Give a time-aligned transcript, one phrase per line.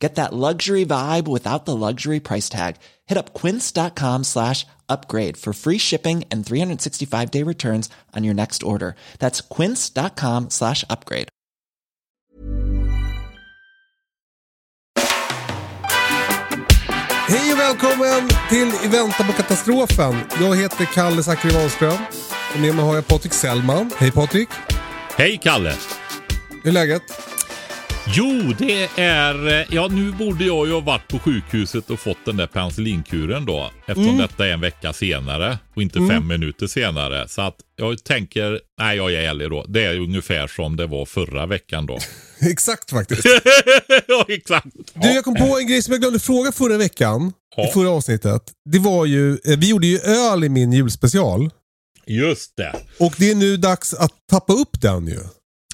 [0.00, 2.76] Get that luxury vibe without the luxury price tag.
[3.06, 8.62] Hit up quince.com slash upgrade for free shipping and 365 day returns on your next
[8.62, 8.94] order.
[9.18, 11.28] That's quince.com slash upgrade.
[17.28, 20.14] Hej och välkommen till I väntan på katastrofen.
[20.40, 21.98] Jag heter Kalle Zackari Wahlström.
[22.54, 23.90] Och med mig har jag Patrik Sellman.
[23.98, 24.48] Hej Patrik.
[25.16, 25.74] Hej Kalle!
[26.62, 27.02] Hur är läget?
[28.14, 29.66] Jo, det är...
[29.74, 33.70] Ja, nu borde jag ju ha varit på sjukhuset och fått den där penicillinkuren då.
[33.86, 37.28] Eftersom detta är en vecka senare och inte fem minuter senare.
[37.28, 39.64] Så att jag tänker, nej jag är ärlig då.
[39.68, 41.98] Det är ungefär som det var förra veckan då.
[42.50, 43.24] Exakt faktiskt.
[44.08, 44.66] ja, exakt.
[44.94, 47.32] Du, jag kom på en grej som jag glömde fråga förra veckan.
[47.56, 47.68] Ja.
[47.68, 48.42] I förra avsnittet.
[48.70, 51.50] Det var ju, eh, vi gjorde ju öl i min julspecial.
[52.06, 52.76] Just det.
[52.98, 55.20] Och det är nu dags att tappa upp den ju.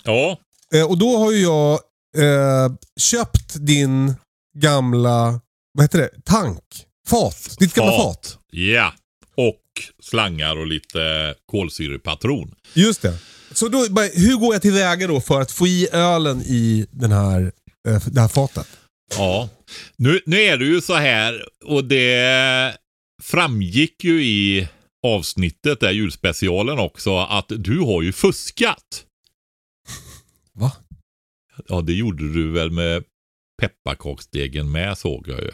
[0.04, 0.38] Ja,
[0.74, 1.78] Eh, och då har ju jag
[2.16, 4.14] eh, köpt din
[4.58, 5.40] gamla,
[5.74, 6.86] vad heter det, tank?
[7.08, 7.56] Fat.
[7.58, 8.38] Ditt gamla fat.
[8.50, 8.92] Ja.
[9.36, 9.60] Och
[10.02, 12.54] slangar och lite kolsyrepatron.
[12.74, 13.18] Just det.
[13.52, 13.78] Så då,
[14.14, 17.52] hur går jag tillväga då för att få i ölen i den här,
[17.88, 18.68] eh, det här fatet?
[19.16, 19.48] Ja,
[19.96, 22.76] nu, nu är det ju så här och det
[23.22, 24.68] framgick ju i
[25.06, 29.04] avsnittet där julspecialen också att du har ju fuskat.
[30.52, 30.72] Va?
[31.68, 33.02] Ja, det gjorde du väl med
[33.60, 35.50] pepparkaksdegen med såg jag ju.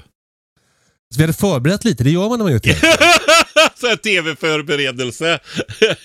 [1.14, 2.76] Så vi hade förberett lite, det gör man när man gör tv.
[3.80, 5.38] så tv-förberedelse.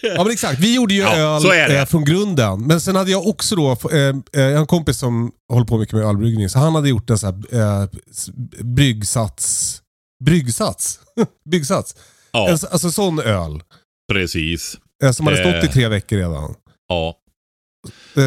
[0.01, 2.67] Ja men exakt, vi gjorde ju Ja, öl eh, från grunden.
[2.67, 5.78] Men sen hade jag också då, eh, eh, jag har en kompis som håller på
[5.78, 7.88] mycket med ölbryggning, så han hade gjort en sån här eh,
[8.63, 9.81] bryggsats.
[10.25, 11.00] Bryggsats?
[11.50, 11.95] Byggsats.
[12.31, 13.62] Ja, En, alltså sån öl.
[14.12, 14.77] precis.
[15.03, 15.59] Eh, som hade Eh.
[15.62, 16.56] stått i tre veckor redan.
[16.89, 17.13] Ja, Eh,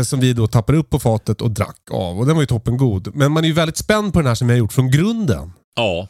[0.05, 2.19] som vi då tappade upp på fatet och drack av.
[2.19, 3.15] Och den var ju toppen god.
[3.17, 5.53] Men man är ju väldigt spänd på den här som jag har gjort från grunden.
[5.77, 6.09] ja.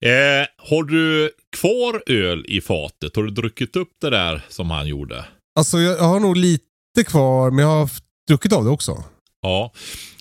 [0.00, 3.16] Eh, har du kvar öl i fatet?
[3.16, 5.24] Har du druckit upp det där som han gjorde?
[5.58, 6.64] Alltså jag, har nog lite
[7.06, 7.90] kvar, men jag har
[8.28, 9.04] druckit av det också.
[9.42, 9.72] Ja,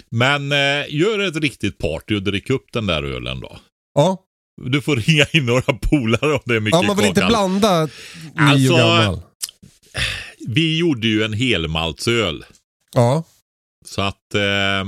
[0.09, 3.58] men eh, gör ett riktigt party och drick upp den där ölen då.
[3.96, 4.18] Ja,
[4.62, 7.25] Du får ringa in några polare om det är mycket ja man vill kvar, inte
[7.25, 7.90] blanda ny
[8.38, 9.22] Alltså, gammal.
[10.48, 12.46] Vi gjorde ju en helmaltsöl.
[12.95, 13.23] Ja.
[13.85, 14.85] Så att eh,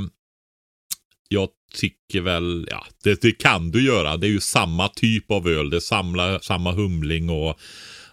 [1.29, 4.18] jag tycker väl, ja det, det kan du göra.
[4.18, 5.69] Det är ju samma typ av öl.
[5.69, 7.59] Det är samla, samma humling och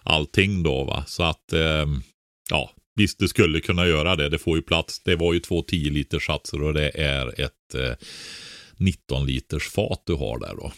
[0.03, 1.03] allting då va.
[1.07, 1.85] Så att eh,
[2.49, 4.29] ja, visst du skulle kunna göra det.
[4.29, 4.99] Det får ju plats.
[5.03, 8.07] Det var ju två 10 liters satser och det är ett eh,
[8.77, 10.71] 19 liters fat du har där då.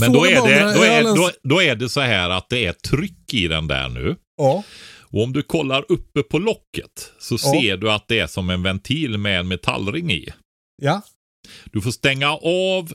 [0.00, 2.72] Men då är, det, då, är, då, då är det så här att det är
[2.72, 4.16] tryck i den där nu.
[4.36, 4.64] Ja.
[5.12, 7.38] Och om du kollar uppe på locket så Ja.
[7.38, 10.28] ser du att det är som en ventil med en metallring i.
[10.82, 11.02] Ja.
[11.72, 12.92] Du får stänga av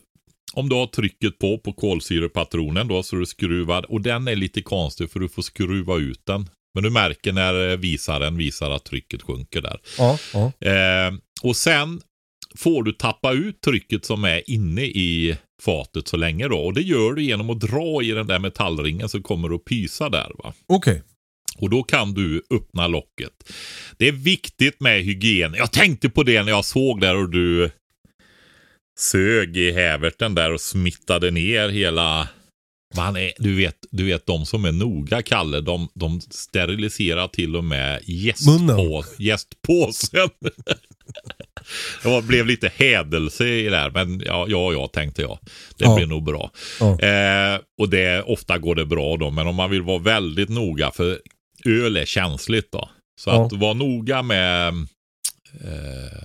[0.53, 3.91] om du har trycket på, på kolsyrepatronen då, så du skruvar.
[3.91, 6.49] Och den är lite konstig för du får skruva ut den.
[6.73, 9.79] Men du märker när eh, visaren visar att trycket sjunker där.
[9.97, 10.17] Ja.
[10.33, 10.51] ja.
[10.69, 12.01] Eh, och sen
[12.57, 16.57] får du tappa ut trycket som är inne i fatet så länge då.
[16.57, 19.65] Och det gör du genom att dra i den där metallringen så kommer du att
[19.65, 20.53] pysa där va.
[20.67, 21.03] Okej.
[21.57, 23.31] Och då kan du öppna locket.
[23.97, 25.53] Det är viktigt med hygien.
[25.57, 27.71] Jag tänkte på det när jag såg där och du
[28.99, 32.27] sög i häverten där och smittade ner hela...
[32.95, 37.55] Man är, du, vet, du vet de som är noga, Kalle, de, de steriliserar till
[37.55, 40.29] och med gästpå, gästpåsen.
[42.03, 45.39] det var, blev lite hädelse i det här, men ja, ja, ja tänkte jag.
[45.77, 45.95] Det Ja.
[45.95, 46.51] blir nog bra.
[46.79, 46.99] Ja.
[46.99, 50.91] Eh, och det, ofta går det bra då, men om man vill vara väldigt noga,
[50.91, 51.19] för
[51.65, 52.89] öl är känsligt då.
[53.21, 53.45] Så Ja.
[53.45, 54.67] att vara noga med
[55.61, 56.23] eh,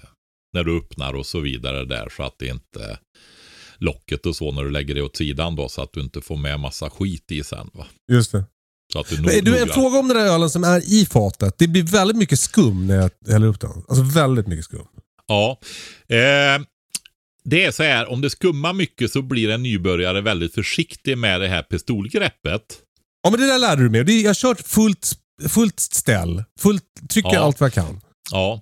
[0.52, 2.98] när du öppnar och så vidare där så att det inte
[3.78, 6.36] locket och så när du lägger det åt sidan då så att du inte får
[6.36, 7.86] med massa skit i sen va.
[8.12, 8.44] Just det.
[8.92, 11.58] Så att du, Men Du, en fråga om den där ölen som är i fatet.
[11.58, 13.70] Det blir väldigt mycket skum när jag häller upp den.
[13.70, 14.86] Alltså väldigt mycket skum.
[15.26, 15.58] Ja.
[16.08, 16.62] Eh,
[17.44, 21.40] det är så här, om det skummar mycket så blir en nybörjare väldigt försiktig med
[21.40, 22.62] det här pistolgreppet.
[23.22, 24.20] Ja men det där lärde du mig.
[24.22, 25.12] Jag har kört fullt,
[25.48, 26.44] fullt ställ.
[26.60, 27.40] Fullt, trycker Ja.
[27.40, 28.00] allt vad jag kan.
[28.30, 28.60] Ja.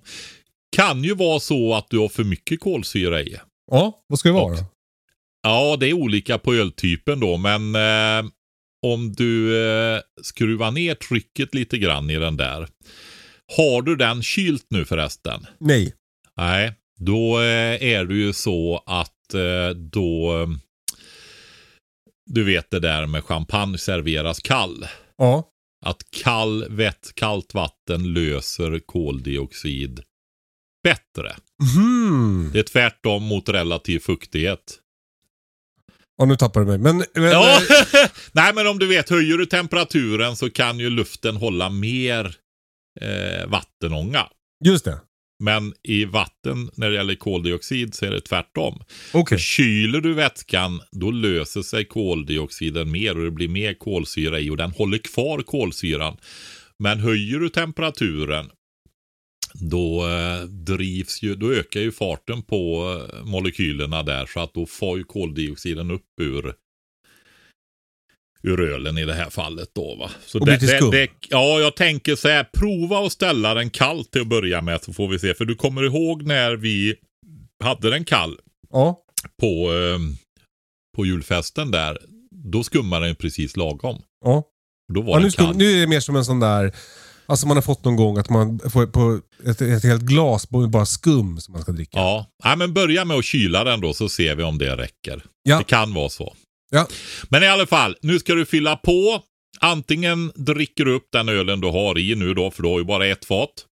[0.75, 3.37] Kan ju vara så att du har för mycket kolsyra i.
[3.71, 4.59] Ja, vad ska det vara Och-?
[5.43, 8.31] Ja, det är olika på öltypen då, men eh,
[8.85, 12.67] om du eh, skruvar ner trycket lite grann i den där.
[13.57, 15.45] Har du den kylt nu förresten?
[15.59, 15.93] Nej.
[16.37, 20.41] Nej, då eh, är det ju så att eh, då...
[20.41, 20.47] eh,
[22.31, 24.85] Du vet det där med champagne serveras kall.
[25.17, 25.43] Ja.
[25.85, 30.03] Att kall, vett, kallt vatten löser koldioxid
[30.83, 31.35] bättre.
[31.75, 32.49] Hmm.
[32.53, 34.79] Det är tvärtom mot relativ fuktighet.
[36.17, 36.77] Ja, nu tappar du mig.
[36.77, 37.59] Men, men Ja.
[38.31, 42.35] Nej, men om du vet, höjer du temperaturen så kan ju luften hålla mer
[43.01, 44.27] eh, vattenånga.
[44.65, 44.99] just det.
[45.39, 48.83] Men i vatten, när det gäller koldioxid, så är det tvärtom.
[49.29, 54.49] För kyler du vätskan, då löser sig koldioxiden mer och det blir mer kolsyra i
[54.49, 56.17] och den håller kvar kolsyran.
[56.79, 58.49] Men höjer du temperaturen,
[59.53, 64.65] då eh, drivs ju, då ökar ju farten på eh, molekylerna där så att då
[64.65, 66.53] får ju koldioxiden upp ur
[68.43, 70.09] ur ölen i det här fallet då va.
[70.25, 70.91] Så Och blir till skum.
[71.29, 74.93] ja, jag tänker så här, prova att ställa den kall till att börja med så
[74.93, 75.33] får vi se.
[75.33, 76.95] För du kommer ihåg när vi
[77.63, 78.37] hade den kall
[78.69, 78.99] Ja.
[79.41, 79.99] på, eh,
[80.97, 81.97] på julfesten där.
[82.31, 84.01] Då skummade den precis lagom.
[84.25, 84.43] Ja.
[84.93, 85.55] Då var ja nu, den ska, kall.
[85.57, 86.75] nu är det mer som en sån där...
[87.25, 90.85] Alltså man har fått någon gång att man får på ett, ett helt glas bara
[90.85, 91.97] skum som man ska dricka.
[91.99, 95.23] Ja, Nej, men börja med att kyla den då så ser vi om det räcker.
[95.43, 95.57] Ja.
[95.57, 96.35] Det kan vara så.
[96.69, 96.87] Ja.
[97.29, 99.23] Men i alla fall, nu ska du fylla på.
[99.59, 102.85] Antingen dricker du upp den ölen du har i nu då, för du har ju
[102.85, 103.65] bara ett fat.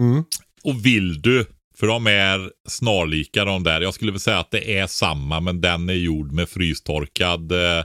[0.00, 0.24] Mm.
[0.62, 1.46] Och vill du,
[1.76, 3.80] för de är snarlika de där.
[3.80, 7.52] Jag skulle väl säga att det är samma, men den är gjord med frystorkad.
[7.52, 7.84] Eh,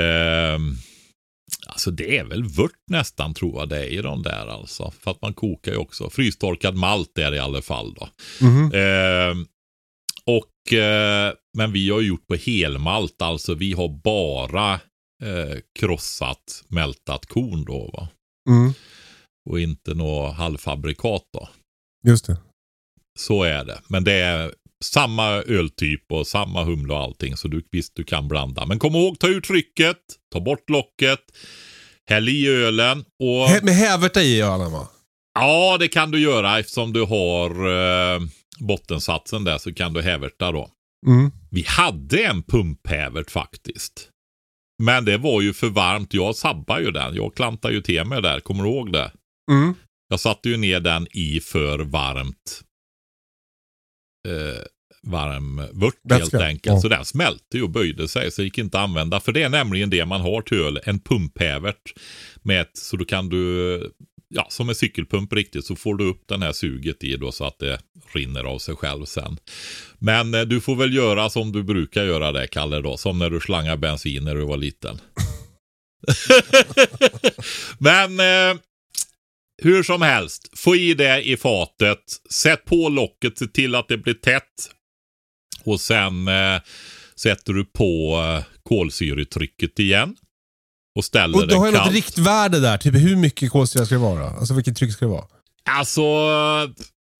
[0.00, 0.58] eh,
[1.66, 4.92] alltså det är väl vört nästan tror jag det är i de där alltså.
[5.00, 6.10] För att man kokar ju också.
[6.10, 8.08] Frystorkad malt är det i alla fall då.
[8.46, 9.34] Och, eh,
[11.56, 14.72] men vi har gjort på helmalt, alltså vi har bara
[15.22, 18.08] eh, krossat mältat korn då va.
[18.48, 18.72] Mm.
[19.50, 21.48] Och inte något halvfabrikat då.
[22.06, 22.36] Just det.
[23.18, 23.80] Så är det.
[23.88, 24.54] Men det är
[24.84, 27.36] samma öltyp och samma humle och allting.
[27.36, 28.66] Så du, visst, du kan blanda.
[28.66, 29.98] Men kom ihåg, ta ur trycket,
[30.32, 31.20] ta bort locket,
[32.08, 33.64] häll i ölen och...
[33.64, 34.88] Med häverta i ölen va?
[35.34, 38.20] Ja, det kan du göra eftersom du har eh,
[38.58, 40.70] bottensatsen där så kan du häverta då.
[41.06, 41.30] Mm.
[41.50, 44.08] Vi hade en pumphävert faktiskt.
[44.82, 46.14] Men det var ju för varmt.
[46.14, 47.14] Jag sabbade ju den.
[47.14, 48.40] Jag klantade ju till mig där.
[48.40, 49.12] Kommer du ihåg det?
[49.50, 49.74] Mm.
[50.08, 52.62] Jag satte ju ner den i för varmt.
[54.28, 54.62] Eh,
[55.02, 56.74] varm vört helt enkelt.
[56.74, 56.80] ja.
[56.80, 58.30] Så den smälte ju och böjde sig.
[58.30, 59.20] Så det gick inte att använda.
[59.20, 60.80] För det är nämligen det man har till öl.
[60.84, 61.94] En pumphävert.
[62.42, 63.92] Med ett, så då kan du,
[64.34, 65.64] ja som en cykelpump riktigt.
[65.64, 67.80] Så får du upp den här suget i då så att det
[68.14, 69.36] rinner av sig själv sen.
[69.98, 72.96] Men eh, du får väl göra som du brukar göra det Kalle då.
[72.96, 75.00] Som när du slangar bensin när du var liten.
[77.78, 78.60] Men eh,
[79.62, 82.02] hur som helst, få i det i fatet.
[82.30, 84.70] Sätt på locket, se till att det blir tätt.
[85.64, 86.60] Och sen eh,
[87.16, 90.16] sätter du på eh, kolsyretrycket igen.
[90.96, 92.78] Och ställer Och då har den jag något riktvärde där.
[92.78, 94.30] Typ hur mycket kolsyra ska det vara?
[94.30, 95.26] Alltså vilket tryck ska det vara?
[95.64, 96.02] Alltså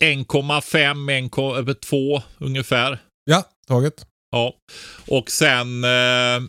[0.04, 2.98] 1,5, 1,2 ungefär.
[3.24, 4.06] Ja, taget.
[4.30, 4.54] Ja.
[5.06, 6.40] Och sen eh,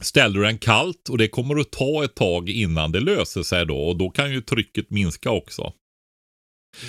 [0.00, 3.66] ställer du den kallt och det kommer att ta ett tag innan det löser sig
[3.66, 3.76] då.
[3.76, 5.72] Och då kan ju trycket minska också.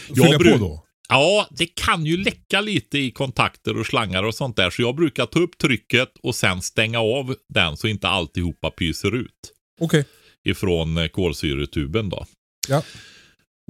[0.07, 0.84] Fylla på då?
[1.09, 4.69] Ja, det kan ju läcka lite i kontakter och slangar och sånt där.
[4.69, 9.15] Så jag brukar ta upp trycket och sen stänga av den så inte alltihopa pyser
[9.15, 10.05] ut Okej.
[10.43, 12.25] ifrån eh, kolsyretuben då.
[12.67, 12.83] Ja.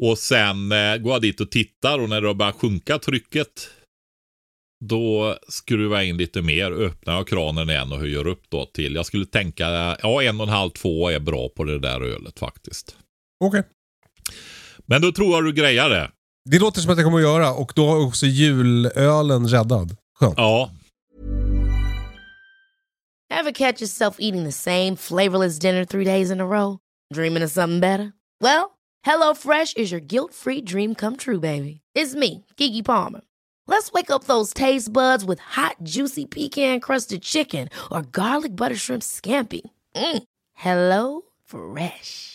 [0.02, 3.70] Och sen eh, går jag dit och tittar och när det har börjat sjunka trycket
[4.86, 8.96] då skruvar jag in lite mer, öppnar jag kranen igen och höjer upp då till,
[8.96, 12.40] jag skulle tänka, ja en och en halv, två är bra på det där ölet
[12.40, 12.98] faktiskt.
[13.40, 13.64] Okej.
[14.86, 16.12] Men då tror jag du grejar det.
[16.50, 19.96] Det låter som att jag kommer att göra och då har också julölen räddad.
[20.20, 20.34] Skönt.
[20.38, 20.72] Ja,
[23.30, 26.78] Ever catch yourself eating the same flavorless dinner three days in a row?
[27.14, 28.14] Dreaming of something better?
[28.42, 31.82] Well, HelloFresh is your guilt-free dream come true, baby.
[31.96, 33.22] It's me, Kiki Palmer.
[33.68, 39.04] Let's wake up those taste buds with hot, juicy pecan-crusted chicken or garlic butter shrimp
[39.04, 39.62] scampi.
[39.96, 40.24] Mm.
[40.54, 42.35] Hello Fresh.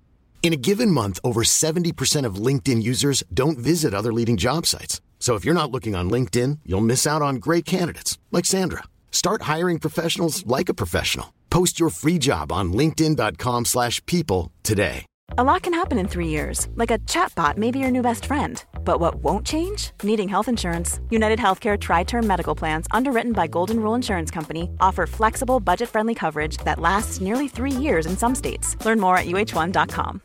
[0.43, 4.99] In a given month, over 70% of LinkedIn users don't visit other leading job sites.
[5.19, 8.83] So if you're not looking on LinkedIn, you'll miss out on great candidates like Sandra.
[9.11, 11.31] Start hiring professionals like a professional.
[11.51, 15.05] Post your free job on linkedin.com/people today.
[15.37, 18.25] A lot can happen in three years, like a chatbot may be your new best
[18.25, 18.61] friend.
[18.83, 19.91] But what won't change?
[20.03, 20.99] Needing health insurance.
[21.09, 25.89] United Healthcare Tri Term Medical Plans, underwritten by Golden Rule Insurance Company, offer flexible, budget
[25.89, 28.75] friendly coverage that lasts nearly three years in some states.
[28.83, 30.21] Learn more at uh1.com.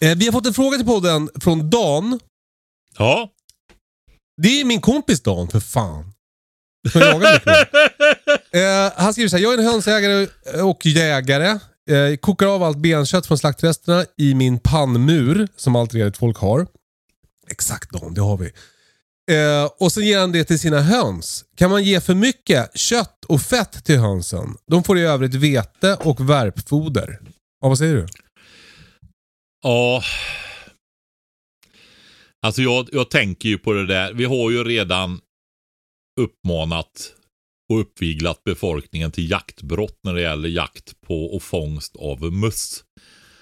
[0.00, 2.20] Eh, vi har fått en fråga till podden från Dan.
[2.98, 3.32] Ja.
[4.42, 6.12] Det är min kompis Dan, för fan.
[6.92, 7.74] Som jag jagar mycket
[8.54, 10.28] eh, han skriver så här, jag är en hönsägare
[10.62, 11.58] och jägare.
[11.90, 16.66] Eh, kokar av allt benkött från slaktresterna i min pannmur, som allt redigt folk har.
[17.48, 18.52] Exakt Dan, det har vi.
[19.30, 21.44] Eh, och sen ger han det till sina höns.
[21.56, 24.56] Kan man ge för mycket kött och fett till hönsen?
[24.70, 27.20] De får i övrigt vete och värpfoder.
[27.60, 28.06] Ja, vad säger du?
[29.66, 30.02] Ja.
[32.42, 34.12] Alltså jag, jag tänker ju på det där.
[34.12, 35.20] Vi har ju redan
[36.20, 37.12] uppmanat
[37.72, 42.84] och uppviglat befolkningen till jaktbrott när det gäller jakt på och fångst av möss.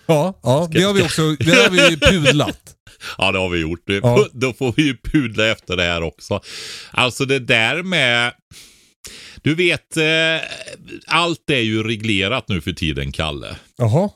[0.07, 2.75] Ja, ja det har vi också det har vi pudlat.
[3.19, 3.83] Ja, det har vi gjort.
[3.87, 4.29] Ja.
[4.33, 6.41] Då får vi ju pudla efter det här också.
[6.91, 8.33] Alltså det där med...
[9.43, 10.49] Du vet, eh,
[11.07, 13.57] allt är ju reglerat nu för tiden, Kalle.
[13.77, 14.11] Jaha.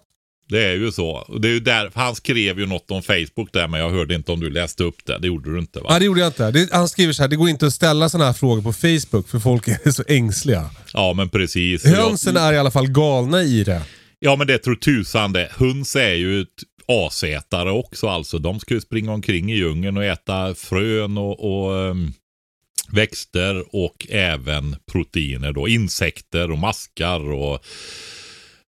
[0.48, 1.38] Det är ju så.
[1.42, 4.32] Det är ju där, han skrev ju något om Facebook där, men jag hörde inte
[4.32, 5.18] om du läste upp det.
[5.18, 5.86] Det gjorde du inte va?
[5.90, 6.50] Nej, det gjorde jag inte.
[6.50, 9.28] Det, han skriver så här, det går inte att ställa sådana här frågor på Facebook
[9.28, 10.70] för folk är så ängsliga.
[10.92, 11.84] Ja, men precis.
[11.84, 13.82] Hönsen är i alla fall galna i det.
[14.18, 15.48] Ja, men det tror tusan det.
[15.52, 16.48] Höns är ju ett
[16.88, 18.38] asätare också alltså.
[18.38, 22.12] De ska ju springa omkring i djungeln och äta frön och, och ehm,
[22.92, 25.68] växter och även proteiner då.
[25.68, 27.64] Insekter och maskar och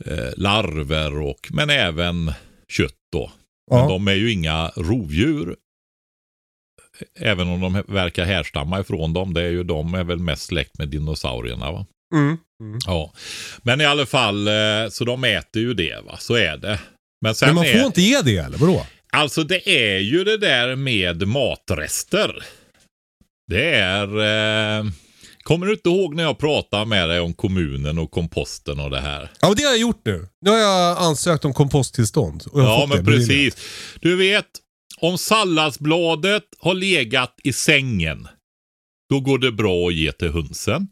[0.06, 2.32] eh, larver och men även
[2.68, 3.32] kött då.
[3.70, 3.88] Men Ja.
[3.88, 5.56] de är ju inga rovdjur.
[7.18, 9.34] Även om de verkar härstamma ifrån dem.
[9.34, 11.86] Det är ju de är väl mest släkt med dinosaurierna va?
[12.14, 12.36] Mm.
[12.86, 13.12] Ja,
[13.62, 16.80] men i alla fall eh, så de äter ju det va, så är det.
[17.20, 18.86] Men Men man får är, inte ge det eller vadå?
[19.12, 22.42] alltså det är ju det där med matrester.
[23.50, 24.06] Det är,
[24.78, 24.84] eh,
[25.42, 29.00] kommer du inte ihåg när jag pratade med dig om kommunen och komposten och det
[29.00, 29.30] här?
[29.40, 30.28] Ja, det har jag gjort nu.
[30.40, 32.44] Nu har jag ansökt om komposttillstånd.
[32.52, 33.56] Och jag Ja, men det precis.
[34.00, 34.46] Du vet,
[35.00, 38.28] om salladsbladet har legat i sängen,
[39.10, 40.88] då går det bra att ge till hönsen.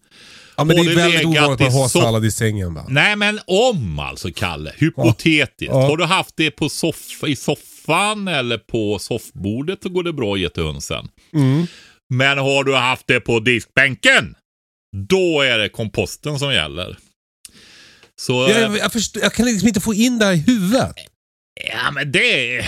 [0.57, 2.85] Ja, men det Har är det väldigt ovanligt att ha sallad i sängen va?
[2.89, 4.73] Nej, men om alltså, Kalle.
[4.77, 5.73] Hypotetiskt.
[5.73, 5.89] Ja.
[5.89, 10.35] Har du haft det på soff i soffan eller på soffbordet så går det bra
[10.35, 11.09] att ge till hönsen.
[11.33, 11.67] Mm.
[12.11, 14.35] Men har du haft det på diskbänken,
[15.09, 16.99] då är det komposten som gäller.
[18.21, 20.95] Så, Jag, jag, förstår, jag kan liksom inte få in det här i huvudet.
[21.75, 22.65] ja men det.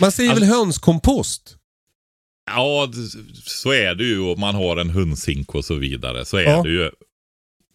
[0.00, 1.54] Man säger Alltså- väl hönskompost?
[2.50, 2.92] Ja,
[3.44, 4.18] så är det ju.
[4.20, 6.24] Och man har en hundsink och så vidare.
[6.24, 6.62] Så är Ja.
[6.62, 6.90] det ju.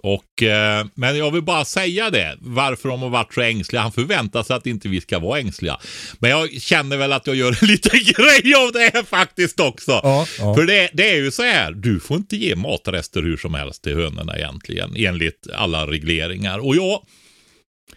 [0.04, 2.38] Och, eh, men jag vill bara säga det.
[2.40, 3.82] Varför de har varit så ängsliga.
[3.82, 5.80] Han förväntar sig att inte vi ska vara ängsliga.
[6.20, 9.92] Men jag känner väl att jag gör en liten grej av det här faktiskt också.
[9.92, 10.56] Ja, ja.
[10.56, 11.72] För det, det är ju så här.
[11.72, 14.96] Du får inte ge matrester hur som helst till hönorna egentligen.
[14.98, 16.60] Enligt alla regleringar.
[16.60, 17.06] Och jag,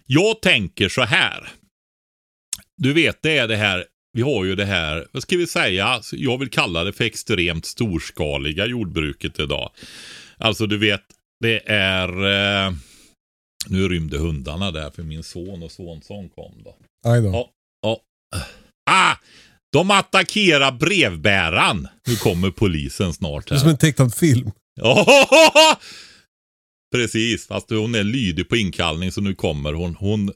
[0.07, 1.49] jag tänker så här.
[2.77, 3.85] Du vet, det är det här.
[4.13, 7.67] Vi har ju det här, vad ska vi säga, jag vill kalla det för extremt
[7.67, 9.71] storskaliga jordbruket idag.
[10.39, 11.03] Alltså du vet,
[11.41, 12.73] det är, eh,
[13.69, 16.77] nu rymde hundarna där för min son och sonson kom då.
[17.07, 17.29] Aj då.
[17.29, 17.51] Ja,
[17.83, 18.01] ja.
[18.91, 19.17] Ah!
[19.73, 21.89] De attackerar brevbäraren.
[22.09, 23.73] Nu kommer polisen snart Det är som här.
[23.73, 24.51] en tecknad film.
[24.81, 25.07] Ja,
[26.95, 29.95] Precis, fast hon är lydig på inkallning så nu kommer hon.
[29.95, 30.33] hon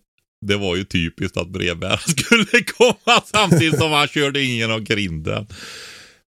[0.47, 5.47] det var ju typiskt att brevbäraren skulle komma samtidigt som han körde in genom grinden.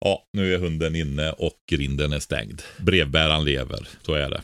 [0.06, 2.62] Ja, nu är hunden inne och grinden är stängd.
[2.78, 4.42] Brevbäraren lever, så är det.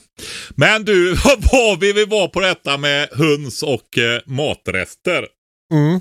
[0.56, 1.94] Men du, vad var vi?
[1.94, 5.28] Vi var på detta med höns och eh, matrester.
[5.74, 6.00] Mm.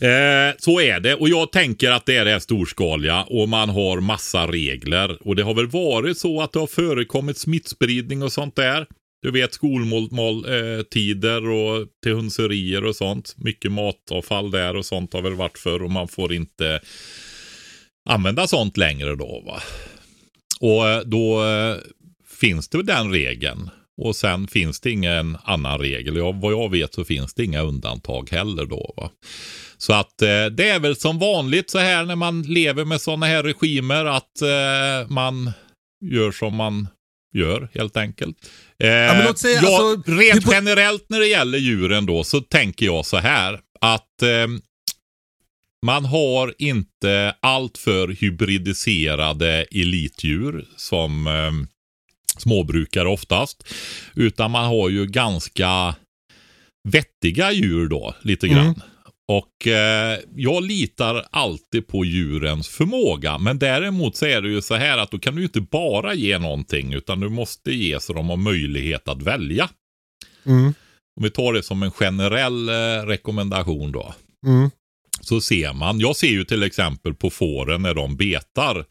[0.00, 3.68] Eh, så är det och jag tänker att det är det här storskaliga och man
[3.68, 8.32] har massa regler och det har väl varit så att det har förekommit smittspridning och
[8.32, 8.86] sånt där.
[9.22, 13.34] du vet skolmåltider och till hönserier och sånt.
[13.36, 16.80] Mycket matavfall där och sånt har väl varit för och man får inte
[18.10, 19.42] använda sånt längre då.
[19.46, 19.62] Va?
[20.60, 21.76] Och eh, då eh,
[22.40, 23.70] finns det den regeln.
[24.02, 26.16] Och sen finns det ingen annan regel.
[26.16, 28.94] Ja, vad jag vet så finns det inga undantag heller då.
[28.96, 29.10] Va?
[29.76, 33.26] Så att eh, det är väl som vanligt så här när man lever med sådana
[33.26, 35.52] här regimer att eh, man
[36.04, 36.88] gör som man
[37.34, 38.36] gör helt enkelt.
[38.78, 43.06] Eh, låt säga, ja, alltså, rent generellt när det gäller djuren då så tänker jag
[43.06, 44.46] så här att eh,
[45.82, 51.52] man har inte alltför hybridiserade elitdjur som eh,
[52.38, 53.68] småbrukare oftast.
[54.14, 55.94] Utan man har ju ganska
[56.88, 58.66] vettiga djur då, lite grann.
[58.66, 58.80] Mm.
[59.28, 63.38] Och eh, jag litar alltid på djurens förmåga.
[63.38, 66.38] Men däremot så är det ju så här att då kan du inte bara ge
[66.38, 69.68] någonting utan du måste ge så de har möjlighet att välja.
[70.46, 70.74] Mm.
[71.16, 74.14] Om vi tar det som en generell eh, rekommendation då.
[74.46, 74.70] Mm.
[75.22, 78.84] Så ser man, jag ser ju till exempel på fåren när de betar.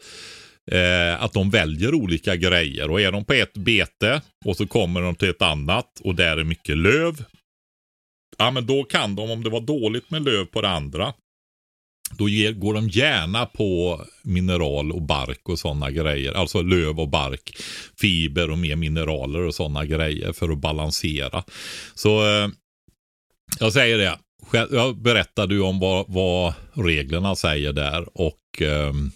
[0.71, 5.01] Eh, att de väljer olika grejer och är de på ett bete och så kommer
[5.01, 7.23] de till ett annat och där är mycket löv.
[8.37, 11.13] Ja men då kan de, om det var dåligt med löv på det andra.
[12.17, 16.33] Då ger, går de gärna på mineral och bark och sådana grejer.
[16.33, 17.57] Alltså löv och bark,
[18.01, 21.43] fiber och mer mineraler och sådana grejer för att balansera.
[21.95, 22.49] Så eh,
[23.59, 24.17] jag säger det.
[24.51, 29.11] Jag berättade ju om vad, vad reglerna säger där och ehm,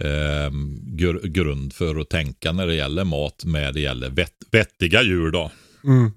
[0.00, 5.02] ehm, gr- grund för att tänka när det gäller mat med det gäller vett, vettiga
[5.02, 5.50] djur då.
[5.84, 6.12] Mm.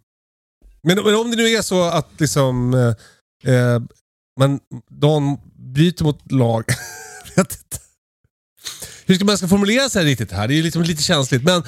[0.83, 3.81] Men, men om det nu är så att liksom eh, eh,
[4.39, 5.41] man, de
[5.73, 6.63] bryter mot lag.
[7.35, 7.77] Vet inte.
[9.05, 10.47] Hur ska man ska formulera sig riktigt här?
[10.47, 11.43] Det är ju liksom lite känsligt.
[11.43, 11.63] Men,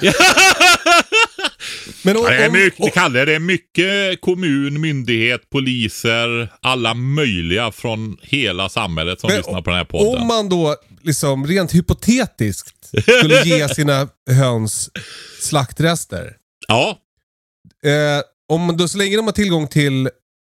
[2.04, 7.72] men om, Det är mycket, om- Kalle, det är mycket kommun, myndighet, poliser, alla möjliga
[7.72, 10.20] från hela samhället som lyssnar på den här podden.
[10.22, 12.86] Om man då liksom rent hypotetiskt
[13.18, 14.90] skulle ge sina höns
[15.40, 16.36] slaktrester.
[16.68, 16.98] Ja,
[17.86, 20.08] Eh, om då, så länge de har tillgång till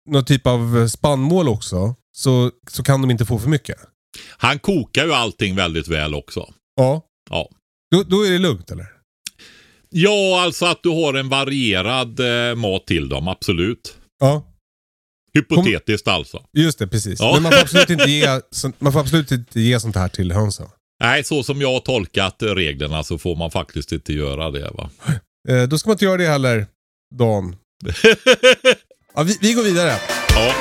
[0.09, 3.75] någon typ av spannmål också, så, så kan de inte få för mycket.
[4.37, 6.53] han kokar ju allting väldigt väl också.
[6.75, 7.01] Ja.
[7.29, 7.49] Ja.
[7.91, 8.85] Då, då är det lugnt eller?
[9.99, 13.95] Ja, alltså att du har en varierad eh, mat till dem, absolut.
[14.19, 14.43] Ja.
[15.33, 16.43] Hypotetiskt alltså.
[16.53, 17.19] Just det, precis.
[17.19, 17.31] Ja.
[17.33, 20.31] Men man får, absolut inte ge, så- man får absolut inte ge sånt här till
[20.31, 20.67] hönsen.
[21.03, 24.89] Nej, så som jag har tolkat reglerna så får man faktiskt inte göra det va.
[25.49, 26.67] Eh, då ska man inte göra det heller,
[27.15, 27.55] Dan.
[29.15, 29.95] Ja, vi, vi går vidare.
[30.29, 30.53] ja.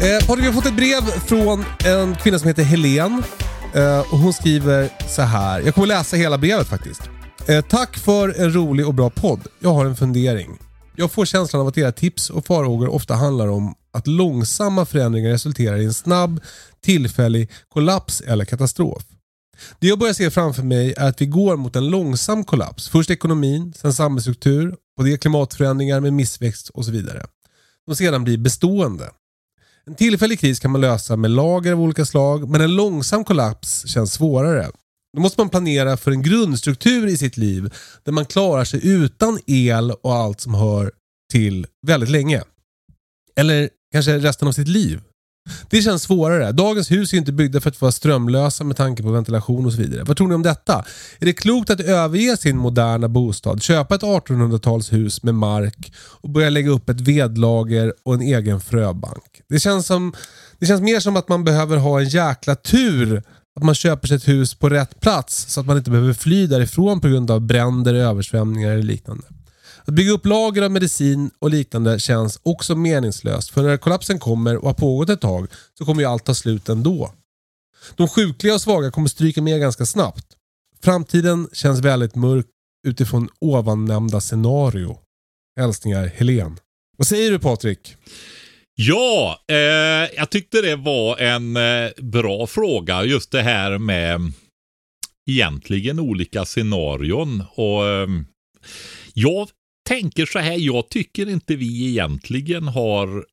[0.00, 3.22] Eh, Patrik, vi har fått ett brev från en kvinna som heter Helen.
[3.74, 5.60] Eh, och hon skriver så här.
[5.60, 7.00] Jag kommer läsa hela brevet faktiskt.
[7.48, 9.40] Eh, tack för en rolig och bra podd.
[9.60, 10.58] Jag har en fundering.
[10.96, 15.30] Jag får känslan av att era tips och farhågor ofta handlar om att långsamma förändringar
[15.30, 16.40] resulterar i en snabb,
[16.84, 19.02] tillfällig kollaps eller katastrof.
[19.78, 22.88] Det jag börjar se framför mig är att vi går mot en långsam kollaps.
[22.88, 27.26] Först ekonomin, sen samhällsstruktur, och det är klimatförändringar med missväxt och så vidare.
[27.84, 29.10] Som sedan blir bestående.
[29.88, 33.86] En tillfällig kris kan man lösa med lager av olika slag, men en långsam kollaps
[33.86, 34.70] känns svårare.
[35.16, 37.74] Då måste man planera för en grundstruktur i sitt liv
[38.04, 40.92] där man klarar sig utan el och allt som hör
[41.32, 42.42] till väldigt länge.
[43.36, 45.00] Eller kanske resten av sitt liv.
[45.70, 46.52] Det känns svårare.
[46.52, 49.72] Dagens hus är ju inte byggda för att vara strömlösa med tanke på ventilation och
[49.72, 50.04] så vidare.
[50.04, 50.84] Vad tror ni om detta?
[51.18, 56.50] Är det klokt att överge sin moderna bostad, köpa ett 1800-talshus med mark och börja
[56.50, 59.42] lägga upp ett vedlager och en egen fröbank?
[59.48, 60.12] Det känns, som,
[60.58, 63.22] det känns mer som att man behöver ha en jäkla tur
[63.56, 66.46] att man köper sig ett hus på rätt plats så att man inte behöver fly
[66.46, 69.24] därifrån på grund av bränder, översvämningar eller liknande.
[69.88, 74.56] Att bygga upp lager av medicin och liknande känns också meningslöst för när kollapsen kommer
[74.56, 75.46] och har pågått ett tag
[75.78, 77.12] så kommer ju allt ta slut ändå.
[77.96, 80.26] De sjukliga och svaga kommer stryka med ganska snabbt.
[80.82, 82.46] Framtiden känns väldigt mörk
[82.86, 84.98] utifrån ovannämnda scenario.
[85.60, 86.58] Hälsningar Helen.
[86.96, 87.96] Vad säger du Patrik?
[88.74, 89.56] Ja, eh,
[90.16, 93.04] jag tyckte det var en eh, bra fråga.
[93.04, 94.32] Just det här med
[95.30, 97.44] egentligen olika scenarion.
[97.54, 98.08] Och eh,
[99.14, 99.48] Jag
[99.88, 103.24] tänker så här, jag tycker inte vi egentligen har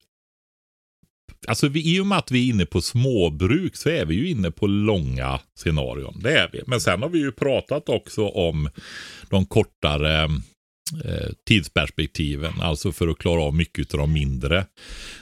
[1.48, 4.30] Alltså vi, i och med att vi är inne på småbruk så är vi ju
[4.30, 6.20] inne på långa scenarion.
[6.24, 6.62] Det är vi.
[6.68, 8.70] Men sen har vi ju pratat också om
[9.30, 10.24] de kortare
[11.06, 14.66] eh, tidsperspektiven, alltså för att klara av mycket av de mindre.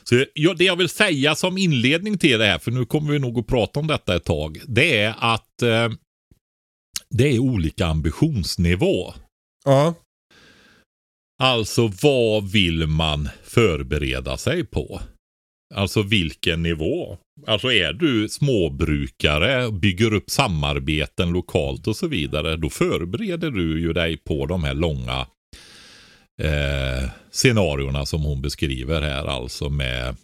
[0.04, 3.20] Så ja, det jag vill säga som inledning till det här, för nu kommer vi
[3.20, 5.90] nog att prata om detta ett tag, det är att eh,
[7.10, 9.14] det är olika ambitionsnivå.
[9.66, 9.94] Ja.
[11.40, 15.02] Alltså vad vill man förbereda sig på?
[15.76, 17.18] Alltså vilken nivå?
[17.48, 23.94] Alltså är du småbrukare, bygger upp samarbeten lokalt och så vidare, då förbereder du ju
[23.94, 25.28] dig på de här långa
[26.42, 30.16] eh, scenarierna som hon beskriver här, alltså med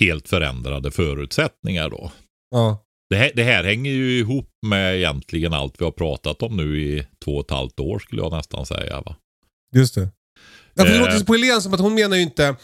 [0.00, 2.12] helt förändrade förutsättningar då.
[2.50, 2.84] Ja.
[3.10, 6.82] Det här, det här hänger ju ihop med egentligen allt vi har pratat om nu
[6.82, 9.00] i två och ett halvt år skulle jag nästan säga.
[9.00, 9.16] Va?
[9.76, 10.08] Just det.
[10.74, 11.00] Ja, för det Eh.
[11.12, 12.56] låter på Helene som att hon menar ju inte...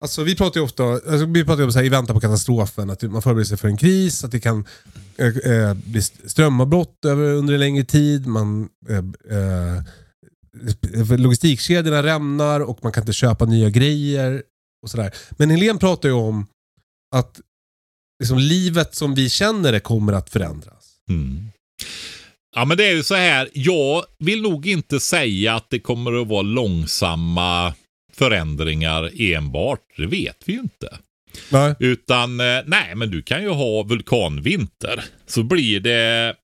[0.00, 2.20] Alltså vi pratar ju ofta alltså, vi pratar ju om så här, i väntan på
[2.20, 4.64] katastrofen, att man förbereder sig för en kris, att det kan
[5.16, 8.98] eh, eh, bli strömavbrott över, under en längre tid, man, eh,
[9.38, 9.82] eh,
[11.18, 14.42] logistikkedjorna rämnar och man kan inte köpa nya grejer.
[14.82, 15.14] och sådär.
[15.30, 16.46] Men Helene pratar ju om
[17.16, 17.40] att
[18.22, 20.84] liksom, livet som vi känner det kommer att förändras.
[21.10, 21.48] Mm.
[22.58, 26.22] Ja men det är ju så här, jag vill nog inte säga att det kommer
[26.22, 27.74] att vara långsamma
[28.12, 29.80] förändringar enbart.
[29.96, 30.98] Det vet vi ju inte.
[31.52, 31.74] Nej.
[31.78, 35.04] Utan, eh, nej men du kan ju ha vulkanvinter.
[35.26, 36.34] Så blir det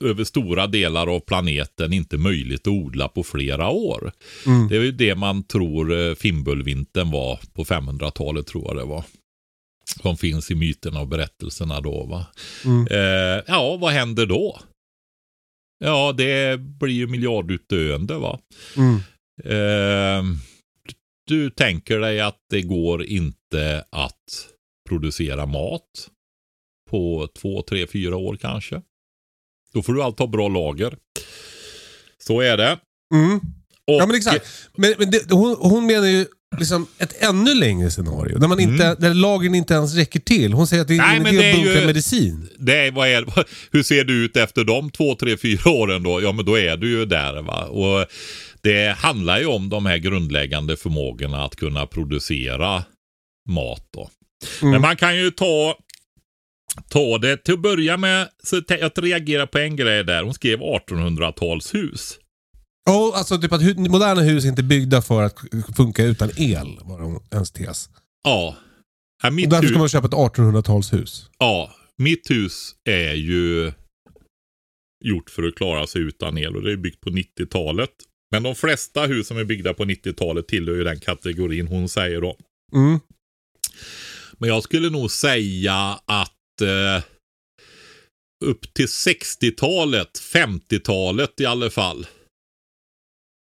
[0.00, 4.12] över stora delar av planeten inte möjligt att odla på flera år.
[4.46, 4.68] Mm.
[4.68, 9.04] Det är ju det man tror eh, Fimbulvintern var på 500-talet tror jag det var.
[10.02, 12.26] Som finns i myterna och berättelserna då va.
[12.64, 12.86] Mm.
[12.90, 14.58] Eh, ja, vad händer då?
[15.84, 18.38] Ja, det blir ju miljardutdöende va.
[18.76, 18.96] Mm.
[19.44, 20.24] Eh,
[21.26, 24.48] du tänker dig att det går inte att
[24.88, 26.10] producera mat
[26.90, 28.82] på två, tre, fyra år kanske.
[29.72, 30.96] Då får du allt ha bra lager.
[32.18, 32.78] Så är det.
[33.14, 33.36] Mm.
[33.86, 34.46] Och, Ja men exakt.
[34.74, 36.26] Men, men det, hon, hon menar ju
[36.58, 38.38] liksom ett ännu längre scenario.
[38.38, 40.52] Där, man inte, där lagren inte ens räcker till.
[40.52, 41.22] Hon säger att det är Mm.
[41.22, 42.48] Nej, ingen idé att bunkra ju- medicin.
[42.58, 43.24] Det är, vad är,
[43.72, 46.22] hur ser du ut efter de två, tre, fyra åren då?
[46.22, 47.42] Ja, men då är du ju där.
[47.42, 47.64] va.
[47.64, 48.06] Och
[48.60, 52.84] Det handlar ju om de här grundläggande förmågorna att kunna producera
[53.48, 53.86] mat.
[53.94, 54.10] då.
[54.62, 54.72] Mm.
[54.72, 55.74] Men man kan ju ta,
[56.90, 58.28] ta det till att börja med.
[58.44, 60.22] Så jag reagerar på en grej där.
[60.22, 62.18] Hon skrev 1800-talshus.
[62.84, 65.38] Ja, alltså typ att hu- moderna hus är inte byggda för att
[65.76, 67.90] funka utan el, var hon- hennes tes.
[68.24, 68.56] Ja.
[69.22, 71.28] Ja, Och mitt, därför hus, ska man köpa ett 1800-talshus.
[71.38, 73.72] ja, mitt hus är ju
[75.04, 77.90] gjort för att klara sig utan el och det är byggt på 90-talet.
[78.30, 82.20] Men de flesta hus som är byggda på 90-talet tillhör ju den kategorin hon säger
[82.20, 82.36] då.
[82.74, 83.00] Mm.
[84.38, 87.04] Men jag skulle nog säga att eh,
[88.44, 92.06] upp till 60-talet, 50-talet i alla fall.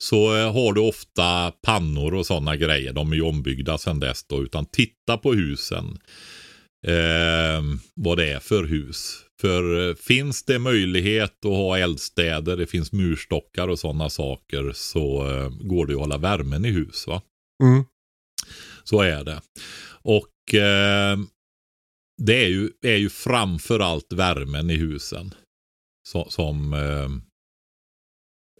[0.04, 2.94] Så eh, har du ofta pannor och sådana grejer.
[2.94, 4.44] De är ju ombyggda sedan dess då.
[4.44, 6.00] Utan titta på husen.
[6.88, 7.64] Eh,
[7.96, 9.20] vad det är för hus.
[9.42, 14.72] För eh, finns det möjlighet att ha eldstäder, det finns murstockar och sådana saker.
[14.74, 17.22] Så eh, går det att hålla värmen i hus va.
[17.64, 17.84] Mm.
[18.84, 19.42] Så är det.
[20.02, 21.18] Och eh,
[22.22, 25.34] det är ju, är ju framför allt värmen i husen
[26.08, 27.10] som, som eh,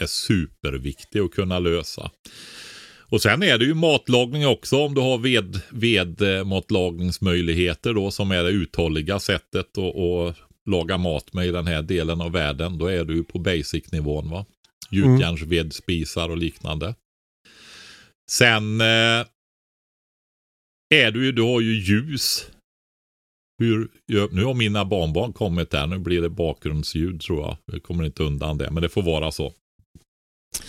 [0.02, 2.12] är superviktig att kunna lösa.
[3.14, 8.44] Och sen är det ju matlagning också om du har ved, vedmatlagningsmöjligheter då som är
[8.44, 12.78] det uthålliga sättet att, att laga mat med i den här delen av världen.
[12.78, 14.46] Då är du på basic-nivån va.
[14.90, 16.96] Gjutjärnsvedspisar och liknande.
[18.32, 19.26] Sen eh,
[20.90, 22.52] är du ju, du har ju ljus.
[23.58, 23.90] Hur,
[24.32, 27.58] nu har mina barnbarn kommit där, nu blir det bakgrundsljud tror jag.
[27.66, 29.54] Jag kommer inte undan det, men det får vara så.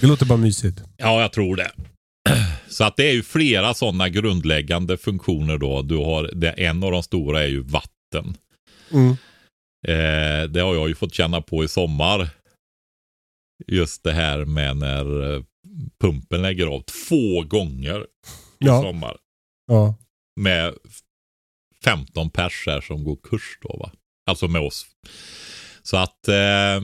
[0.00, 0.82] Det låter bara mysigt.
[0.96, 1.70] Ja, jag tror det.
[2.68, 5.82] Så att det är ju flera sådana grundläggande funktioner då.
[5.82, 8.36] Du har, det, en av de stora är ju vatten.
[8.92, 9.10] Mm.
[9.86, 12.28] Eh, det har jag ju fått känna på i sommar.
[13.66, 15.42] Just det här med när eh,
[16.00, 18.04] pumpen lägger av två gånger i
[18.58, 18.82] Ja.
[18.82, 19.16] sommar.
[19.66, 19.94] Ja.
[20.40, 20.74] med
[21.84, 23.90] 15 pers här som går kurs då va.
[24.26, 24.86] Alltså med oss.
[25.82, 26.80] Så att eh,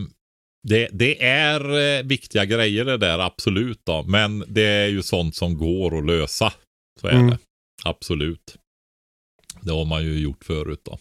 [0.69, 4.03] det, det är eh, viktiga grejer det där, absolut då.
[4.03, 6.53] Men det är ju sånt som går att lösa.
[7.01, 7.31] Så är Mm.
[7.31, 7.39] det.
[7.85, 8.57] Absolut.
[9.63, 10.99] Det har man ju gjort förut då.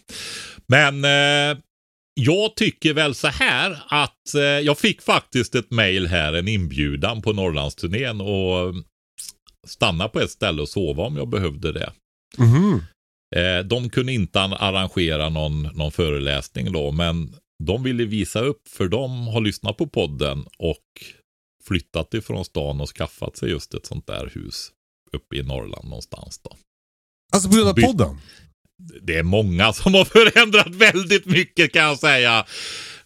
[0.66, 1.58] Men eh,
[2.14, 7.22] jag tycker väl så här att eh, jag fick faktiskt ett mail här, en inbjudan
[7.22, 8.74] på Norrlandsturnén och
[9.66, 11.92] stanna på ett ställe och sova om jag behövde det.
[12.38, 12.82] Mhm.
[13.36, 17.34] Eh, de kunde inte an- arrangera någon, någon föreläsning då, men
[17.66, 20.84] de ville visa upp för de har lyssnat på podden och
[21.66, 24.70] flyttat ifrån stan och skaffat sig just ett sånt där hus
[25.12, 26.56] uppe i Norrland någonstans då.
[27.32, 28.18] Alltså på grund av podden?
[29.02, 32.46] Det är många som har förändrat väldigt mycket kan jag säga.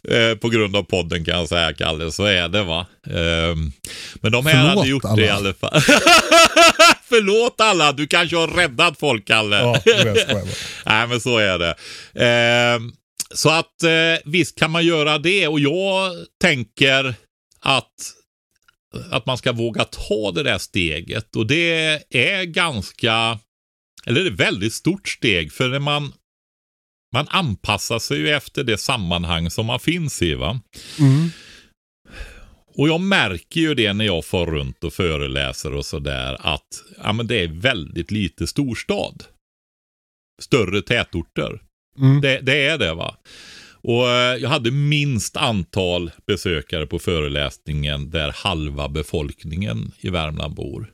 [0.08, 2.86] Eh, på grund av podden kan jag säga Kalle, så är det va.
[3.06, 3.72] Ehm,
[4.14, 5.16] men de här Förlåt, hade gjort alla.
[5.16, 5.80] det i alla fall.
[7.08, 9.56] Förlåt alla, du kanske har räddat folk Kalle.
[9.56, 10.44] Ja, skojar bara.
[10.86, 11.74] Nej, men så är det.
[12.14, 12.92] Ehm,
[13.34, 17.14] så att eh, visst kan man göra det och jag tänker
[17.60, 18.14] att
[19.10, 23.38] att man ska våga ta det där steget och det är ganska,
[24.06, 26.12] eller det är ett väldigt stort steg för när man
[27.14, 30.34] man anpassar sig ju efter det sammanhang som man finns i.
[30.34, 30.60] va.
[30.98, 31.30] Mm.
[32.76, 37.12] Och jag märker ju det när jag får runt och föreläser och sådär att ja,
[37.12, 39.24] men det är väldigt lite storstad.
[40.42, 41.60] Större tätorter.
[41.98, 42.20] Mm.
[42.20, 43.16] Det, det är det va.
[43.82, 50.92] Och eh, jag hade minst antal besökare på föreläsningen där halva befolkningen i Värmland bor.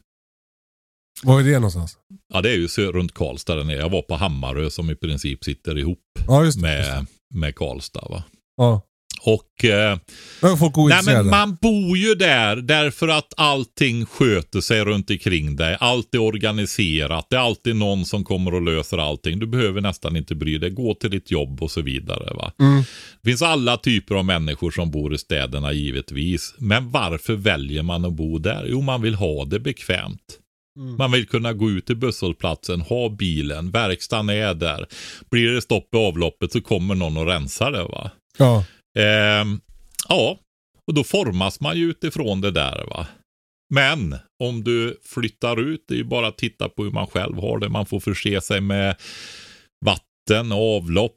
[1.22, 1.98] Var är det någonstans?
[2.32, 3.76] Ja, det är ju runt Karlstad där nere.
[3.76, 6.78] Jag var på Hammarö som i princip sitter ihop Ja, just det.
[6.78, 8.06] just med, med Karlstad.
[8.10, 8.24] Va?
[8.56, 8.82] Ja.
[9.22, 9.98] Och eh,
[10.42, 15.76] Nej, men man bor ju där därför att allting sköter sig runt omkring dig.
[15.80, 17.26] Allt är organiserat.
[17.30, 19.38] Det är alltid någon som kommer och löser allting.
[19.38, 20.70] Du behöver nästan inte bry dig.
[20.70, 22.34] Gå till ditt jobb och så vidare.
[22.34, 22.52] Va?
[22.60, 22.82] Mm.
[23.22, 26.54] Det finns alla typer av människor som bor i städerna givetvis.
[26.58, 28.66] Men varför väljer man att bo där?
[28.68, 30.36] Jo, man vill ha det bekvämt.
[30.98, 34.86] Man vill kunna gå ut till busshållplatsen, ha bilen, verkstaden är där.
[35.30, 37.82] Blir det stopp i avloppet så kommer någon och rensar det.
[37.82, 38.10] va.
[38.38, 38.64] Ja.
[38.98, 39.60] Ehm,
[40.08, 40.38] ja,
[40.86, 43.06] och då formas man ju utifrån det där va.
[43.74, 47.36] Men om du flyttar ut, det är ju bara att titta på hur man själv
[47.36, 47.68] har det.
[47.68, 48.96] Man får förse sig med
[49.84, 51.16] vatten, och avlopp.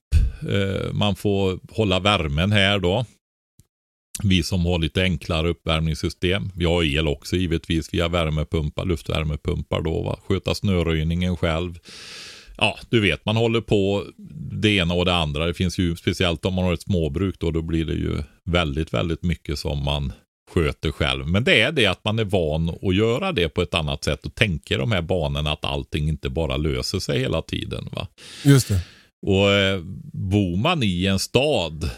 [0.50, 3.06] Eh, man får hålla värmen här då.
[4.24, 6.52] Vi som har lite enklare uppvärmningssystem.
[6.56, 10.02] Vi har el också givetvis via värmepumpar, luftvärmepumpar då.
[10.02, 10.20] Va?
[10.28, 11.80] Sköta snöröjningen själv.
[12.58, 14.06] Ja, du vet, man håller på
[14.62, 15.46] det ena och det andra.
[15.46, 18.94] Det finns ju, speciellt om man har ett småbruk då, då blir det ju väldigt,
[18.94, 20.14] väldigt mycket som man
[20.52, 21.28] sköter själv.
[21.28, 24.26] Men det är det att man är van att göra det på ett annat sätt
[24.26, 27.90] och tänker de här banorna att allting inte bara löser sig hela tiden.
[27.92, 28.08] Va?
[28.44, 28.80] Just det.
[29.26, 29.80] Och eh,
[30.14, 31.90] bor man i en stad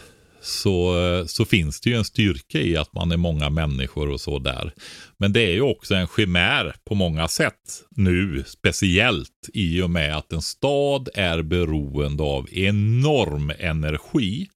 [0.46, 0.94] så,
[1.26, 4.72] så finns det ju en styrka i att man är många människor och så där.
[5.18, 10.16] Men det är ju också en chimär på många sätt nu, speciellt i och med
[10.16, 14.48] att en stad är beroende av enorm energi.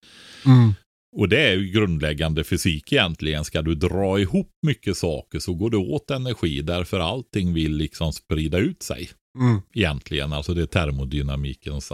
[0.46, 0.74] Mm.
[1.16, 3.44] Och det är ju grundläggande fysik egentligen.
[3.44, 8.12] Ska du dra ihop mycket saker så går det åt energi därför allting vill liksom
[8.12, 9.60] sprida ut sig Mm.
[9.74, 10.32] egentligen.
[10.32, 11.92] Alltså det är termodynamikens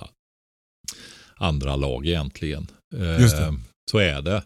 [1.37, 2.67] andra lag egentligen.
[3.21, 3.55] Just det.
[3.91, 4.43] Så är det.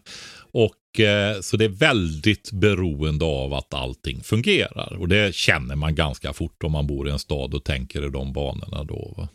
[0.53, 4.97] Och eh, Så det är väldigt beroende av att allting fungerar.
[4.99, 8.09] Och det känner man ganska fort om man bor i en stad och tänker i
[8.09, 9.13] de banorna då.
[9.17, 9.29] Va?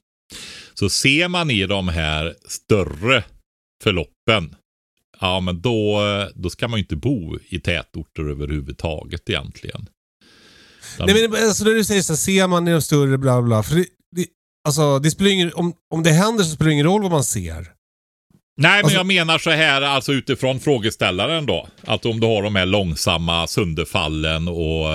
[0.74, 3.24] Så ser man i de här större
[3.82, 4.56] förloppen,
[5.20, 9.88] ja men då, eh, då ska man ju inte bo i tätorter överhuvudtaget egentligen.
[10.98, 13.62] Nej men alltså när du säger så här, ser man i de större bla bla.
[13.62, 14.26] För det, det,
[14.68, 17.24] alltså, det spelar ingen, om, om det händer så spelar det ingen roll vad man
[17.24, 17.75] ser.
[18.58, 21.68] Nej, men Alltså- jag menar så här, alltså utifrån frågeställaren då.
[21.84, 24.94] Att om du har de här långsamma sönderfallen och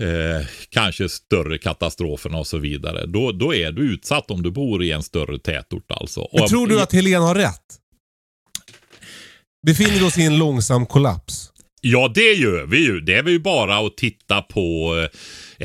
[0.00, 3.06] eh, kanske större katastroferna och så vidare.
[3.06, 6.28] Då, då är du utsatt om du bor i en större tätort alltså.
[6.32, 7.78] Men Och- tror du att Helene har rätt?
[9.66, 11.48] Befinner vi oss i en långsam kollaps?
[11.80, 13.00] Ja, det gör vi ju.
[13.00, 15.08] Det är ju bara att titta på eh,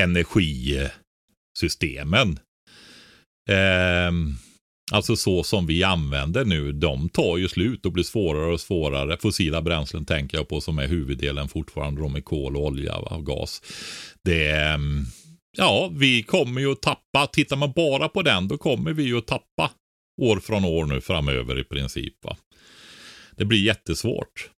[0.03, 2.39] energisystemen.
[3.49, 4.35] Ehm,
[4.91, 9.17] alltså så som vi använder nu, de tar ju slut och blir svårare och svårare.
[9.17, 12.01] Fossila bränslen tänker jag på som är huvuddelen fortfarande.
[12.01, 13.61] De är kol och olja och gas.
[14.23, 15.05] Det ehm,
[15.57, 17.27] ja, vi kommer ju att tappa.
[17.27, 19.71] Tittar man bara på den, då kommer vi ju att tappa
[20.21, 22.13] år från år nu framöver i princip.
[22.23, 22.37] Va?
[23.35, 24.49] Det blir jättesvårt.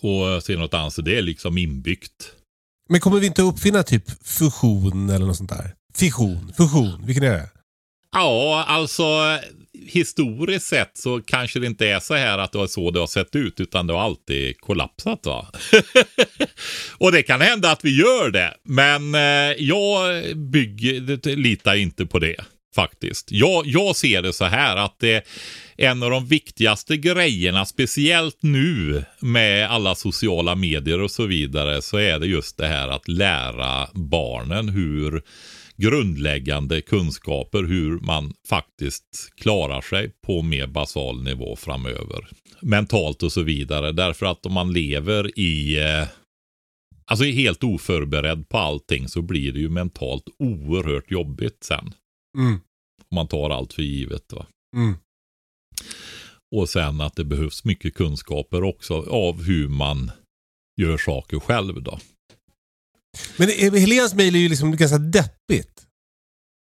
[0.00, 2.32] Och se något annat, så det är liksom inbyggt.
[2.88, 5.74] Men kommer vi inte uppfinna typ fusion eller något sånt där?
[5.94, 7.50] Fission, fusion, vilken är det?
[8.12, 9.38] Ja, alltså
[9.86, 13.06] historiskt sett så kanske det inte är så här att det var så det har
[13.06, 15.26] sett ut, utan det har alltid kollapsat.
[15.26, 15.46] va.
[16.98, 22.18] och det kan hända att vi gör det, men eh, jag bygger, litar inte på
[22.18, 22.36] det
[22.74, 23.32] faktiskt.
[23.32, 25.26] Jag, jag ser det så här att det
[25.76, 31.96] en av de viktigaste grejerna, speciellt nu med alla sociala medier och så vidare, så
[31.96, 35.22] är det just det här att lära barnen hur
[35.76, 42.28] grundläggande kunskaper hur man faktiskt klarar sig på mer basal nivå framöver.
[42.60, 43.92] Mentalt och så vidare.
[43.92, 46.08] Därför att om man lever i eh,
[47.04, 51.94] Alltså är helt oförberedd på allting så blir det ju mentalt oerhört jobbigt sen.
[52.38, 52.52] Mm.
[53.10, 54.32] Om man tar allt för givet.
[54.32, 54.46] Va?
[54.76, 54.94] Mm.
[56.56, 60.10] Och sen att det behövs mycket kunskaper också av hur man
[60.80, 61.98] gör saker själv då.
[63.36, 63.48] Men
[63.80, 65.68] Helens mail är ju liksom ganska deppigt.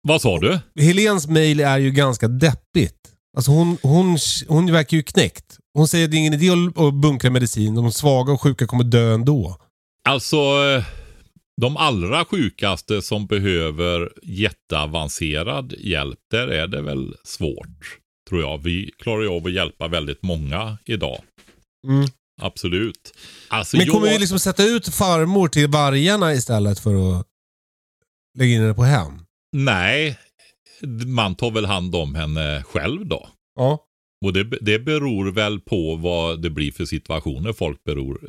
[0.08, 0.60] Vad sa du?
[0.82, 2.97] Helens mail är ju ganska deppigt.
[3.38, 5.58] Alltså hon, hon, hon verkar ju knäckt.
[5.73, 7.75] Hon säger att det är ingen idé att- att bunkra medicin.
[7.75, 9.58] De svaga och sjuka kommer dö ändå.
[10.10, 10.86] Alltså, eh,
[11.62, 17.97] de allra sjukaste som behöver jätteavancerad hjälp, där är det väl svårt.
[18.30, 18.58] Tror jag.
[18.63, 21.21] Vi klarar ju av att hjälpa väldigt många idag.
[21.88, 22.06] Mm.
[22.41, 23.13] Absolut.
[23.48, 27.28] Alltså, Men kommer jag- vi liksom sätta ut farmor till vargarna istället för att
[28.39, 29.13] lägga in henne på hem?
[29.58, 30.20] Nej,
[31.06, 33.30] man tar väl hand om henne själv då.
[33.56, 33.86] Ja.
[34.26, 38.20] Och det, det beror väl på vad det blir för situationer folk beror,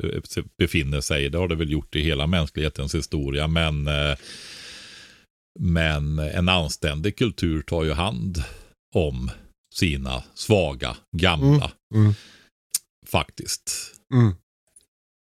[0.57, 1.29] befinner sig i.
[1.29, 3.47] Det har det väl gjort i hela mänsklighetens historia.
[3.47, 4.15] Men, eh,
[5.59, 8.43] men en anständig kultur tar ju hand
[8.95, 9.31] om
[9.75, 11.71] sina svaga, gamla.
[11.95, 12.13] Mm.
[13.13, 13.95] Faktiskt.
[14.13, 14.33] Mm.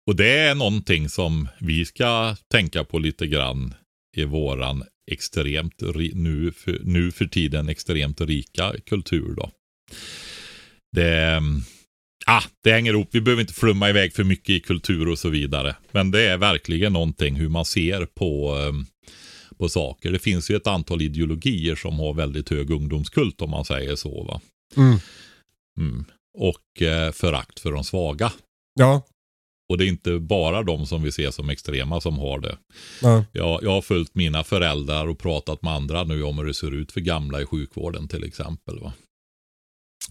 [0.07, 3.75] Och det är någonting som vi ska tänka på lite grann
[4.17, 5.83] i våran extremt,
[6.15, 9.51] nu för, nu för tiden extremt rika kultur då.
[10.97, 11.43] Det,
[12.27, 13.09] ah, det hänger ihop.
[13.11, 15.77] Vi behöver inte flumma iväg för mycket i kultur och så vidare.
[15.93, 18.73] Men det är verkligen någonting hur man ser på, eh,
[19.57, 20.13] på saker.
[20.13, 24.25] Det finns ju ett antal ideologier som har väldigt hög ungdomskult om man säger så.
[24.25, 24.41] Va?
[24.77, 24.99] Mm.
[25.79, 26.05] Mm.
[26.39, 28.33] Och eh, förakt för de svaga.
[28.75, 29.03] Ja.
[29.71, 32.59] Och det är inte bara de som vi ser som extrema som har det.
[33.03, 33.25] ja.
[33.33, 36.75] Jag, jag har följt mina föräldrar och pratat med andra nu om hur det ser
[36.75, 38.81] ut för gamla i sjukvården till exempel.
[38.81, 38.93] Va?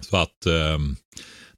[0.01, 0.95] Så att ehm,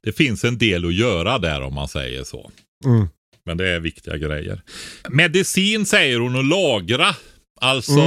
[0.02, 2.50] det finns en del att göra där om man säger så.
[2.84, 3.08] Mm.
[3.44, 4.62] Men det är viktiga grejer.
[5.08, 7.16] Medicin säger hon att lagra.
[7.60, 8.00] Alltså,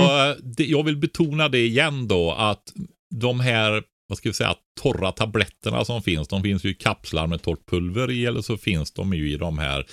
[0.44, 2.74] det, jag vill betona det igen då att
[3.16, 7.28] de här, vad ska vi säga, torra tabletterna som finns, de finns ju i kapslar
[7.28, 9.86] med torrt pulver i eller så finns de ju i de här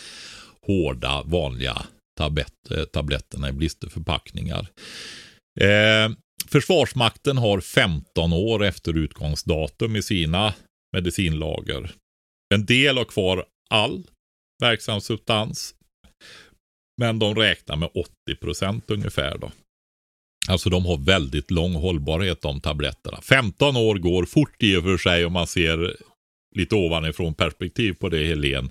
[0.67, 1.83] hårda, vanliga
[2.19, 4.69] tablett, eh, tabletterna i blisterförpackningar.
[5.61, 6.11] Eh,
[6.47, 10.55] Försvarsmakten har 15 år efter utgångsdatum i sina
[10.93, 11.93] medicinlager.
[12.55, 14.07] En del har kvar all
[14.63, 15.75] verksam substans.
[17.01, 19.53] Men de räknar med 80 procent ungefär då.
[20.49, 23.21] Alltså de har väldigt lång hållbarhet de tabletterna.
[23.23, 25.97] 15 år går fort i och för sig om man ser
[26.55, 28.71] lite ovanifrån perspektiv på det Helen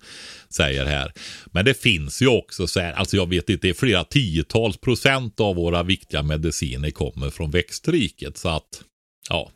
[0.49, 1.11] säger här.
[1.45, 4.77] Men det finns ju också så här, alltså jag vet inte, det är flera tiotals
[4.77, 8.37] procent av våra viktiga mediciner kommer från växtriket.
[8.37, 8.83] Så att,
[9.29, 9.51] ja.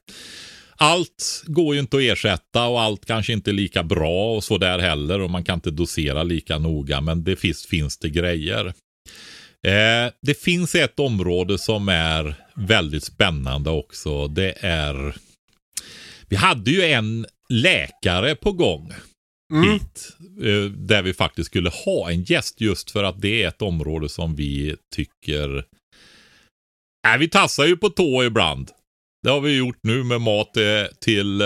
[0.78, 4.58] Allt går ju inte att ersätta och allt kanske inte är lika bra och så
[4.58, 8.74] där heller och man kan inte dosera lika noga men det finns, finns det grejer.
[9.66, 14.28] Eh, det finns ett område som är väldigt spännande också.
[14.28, 15.16] Det är
[16.30, 18.94] Vi hade ju en läkare på gång
[19.54, 19.70] Mm.
[19.74, 20.10] hit.
[20.44, 24.10] eh, Där vi faktiskt skulle ha en gäst just för att det är ett område
[24.10, 25.66] som vi tycker...
[27.08, 28.72] Nej, vi tassar ju på tå ibland.
[29.24, 31.42] Det har vi gjort nu med mat eh, till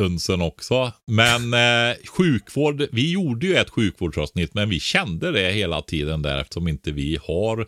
[0.00, 0.92] hönsen också.
[1.06, 6.40] Men eh, sjukvård, vi gjorde ju ett sjukvårdsavsnitt men vi kände det hela tiden där
[6.40, 7.66] eftersom inte vi har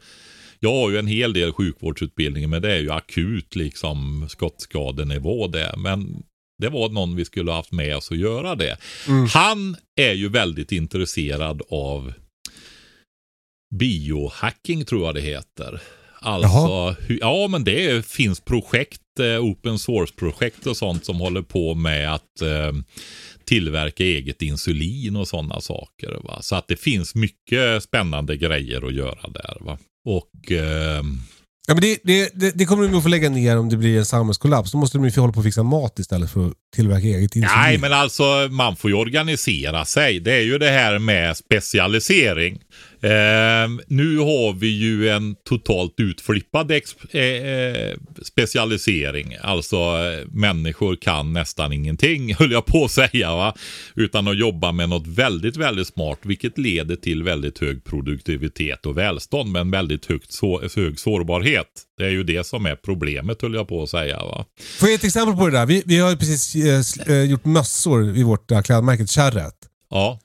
[0.61, 5.75] jag har ju en hel del sjukvårdsutbildning men det är ju akut liksom skottskadenivå det.
[5.77, 6.23] Men
[6.59, 8.77] det var någon vi skulle ha haft med oss att göra det.
[9.33, 12.13] Han är ju väldigt intresserad av
[13.75, 15.81] biohacking tror jag det heter.
[16.23, 16.97] Alltså, Jaha.
[17.09, 22.15] hu- ja men det finns projekt, eh, open source-projekt och sånt som håller på med
[22.15, 22.73] att eh,
[23.45, 26.21] tillverka eget insulin och sådana saker.
[26.25, 26.39] Va?
[26.43, 29.57] Så att det finns mycket spännande grejer att göra där.
[29.61, 29.79] Va?
[30.09, 31.19] Och ehm,
[31.69, 33.99] Ja, men det, det, det, det kommer de att få lägga ner om det blir
[33.99, 34.73] en samhällskollaps.
[34.73, 37.37] Då måste de ju få hålla på och fixa mat istället för att tillverka eget
[37.37, 37.57] insulin.
[37.57, 40.21] Nej, men alltså man får ju organisera sig.
[40.21, 42.61] Det är ju det här med specialisering.
[43.05, 49.37] Eh, nu har vi ju en totalt utflippad eh, eh, specialisering.
[49.43, 53.35] Alltså eh, människor kan nästan ingenting, höll jag på att säga.
[53.37, 53.55] Va?
[53.95, 58.99] Utan att jobba med något väldigt, väldigt smart, vilket leder till väldigt hög produktivitet och
[58.99, 61.69] välstånd, men väldigt högt så- hög sårbarhet.
[61.99, 64.17] Det är ju det som är problemet, höll jag på att säga.
[64.19, 64.45] Va?
[64.79, 65.67] Får jag ett exempel på det där?
[65.67, 66.55] Vi, vi har precis
[67.09, 69.55] eh, eh, gjort mössor i vårt klädmärke Kärret.
[69.91, 70.19] Ja,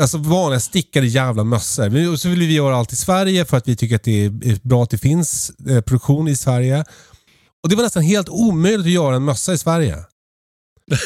[0.00, 2.12] Alltså vanliga stickade jävla mössor.
[2.12, 4.68] Och så vill vi göra allt i Sverige för att vi tycker att det är
[4.68, 6.84] bra att det finns eh, produktion i Sverige.
[7.62, 10.04] Och det var nästan helt omöjligt att göra en mössa i Sverige.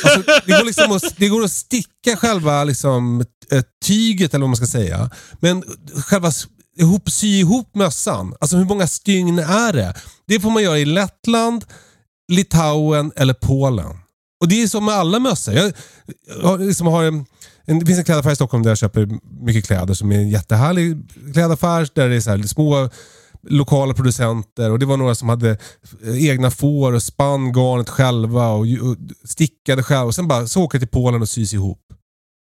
[0.04, 4.50] Alltså, det, går liksom att, det går att sticka själva liksom, eh, tyget, eller vad
[4.50, 5.10] man ska säga.
[5.40, 6.32] Men eh, själva
[6.78, 9.94] ihop, sy ihop mössan, alltså hur många stygn är det?
[10.26, 11.64] Det får man göra i Lettland,
[12.32, 13.98] Litauen eller Polen.
[14.40, 15.54] Och det är som med alla mössor.
[15.54, 15.72] Jag,
[16.42, 17.26] jag liksom har en,
[17.66, 19.08] en, det finns en klädaffär i Stockholm där jag köper
[19.44, 20.96] mycket kläder som är en jättehärlig
[21.32, 21.88] klädaffär.
[21.94, 22.88] Där det är så här små
[23.48, 25.50] lokala producenter och det var några som hade
[26.04, 28.66] eh, egna får och spann garnet själva och,
[29.24, 30.04] stickade själva.
[30.04, 31.80] Och sen bara så åker till Polen och sys ihop.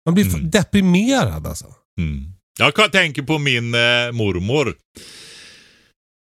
[0.06, 0.50] Man blir Mm.
[0.50, 1.66] deprimerad alltså.
[1.98, 2.32] Mm.
[2.58, 4.74] Jag kan tänka på min eh, mormor.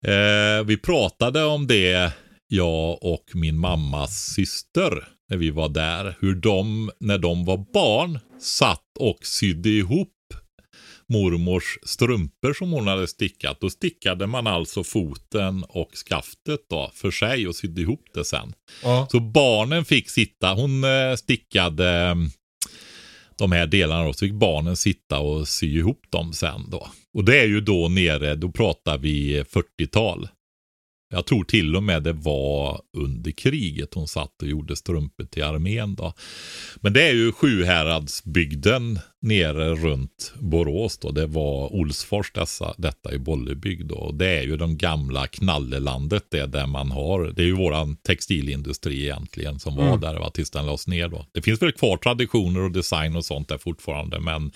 [0.06, 2.12] Eh, vi pratade om det,
[2.48, 6.16] jag och min mammas syster, när vi var där.
[6.20, 10.10] Hur de, när de var barn, satt och sydde ihop
[11.08, 13.60] mormors strumpor som hon hade stickat.
[13.60, 18.52] Då stickade man alltså foten och skaftet då för sig och sydde ihop det sen.
[18.82, 19.08] Ja.
[19.10, 22.14] Så barnen fick sitta, hon eh, stickade eh,
[23.38, 26.88] de här delarna då, så fick barnen sitta och sy ihop dem sen då.
[27.14, 30.28] Och det är ju då nere, då pratar vi 40-tal.
[31.10, 35.44] Jag tror till och med det var under kriget hon satt och gjorde strumpor till
[35.44, 36.12] armén då.
[36.80, 41.10] Men det är ju Sjuhäradsbygden nere runt Borås då.
[41.10, 43.94] Det var Olsfors dessa, detta i Bollebygd då.
[43.94, 47.32] Och det är ju de gamla knallelandet det där man har.
[47.36, 51.26] Det är ju våran textilindustri egentligen som var där va, tills den lades ner då.
[51.32, 54.52] Det finns väl kvar traditioner och design och sånt där fortfarande men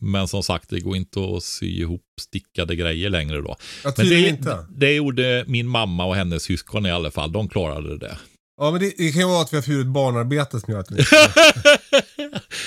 [0.00, 3.56] men som sagt, det går inte att sy ihop stickade grejer längre då.
[3.84, 4.66] Jag Men det, inte.
[4.70, 7.32] det gjorde min mamma och hennes syskon i alla fall.
[7.32, 8.18] De klarade det.
[8.60, 10.90] Ja, men det, det kan ju vara att vi har förbjudit barnarbete som gör att
[10.90, 11.04] vi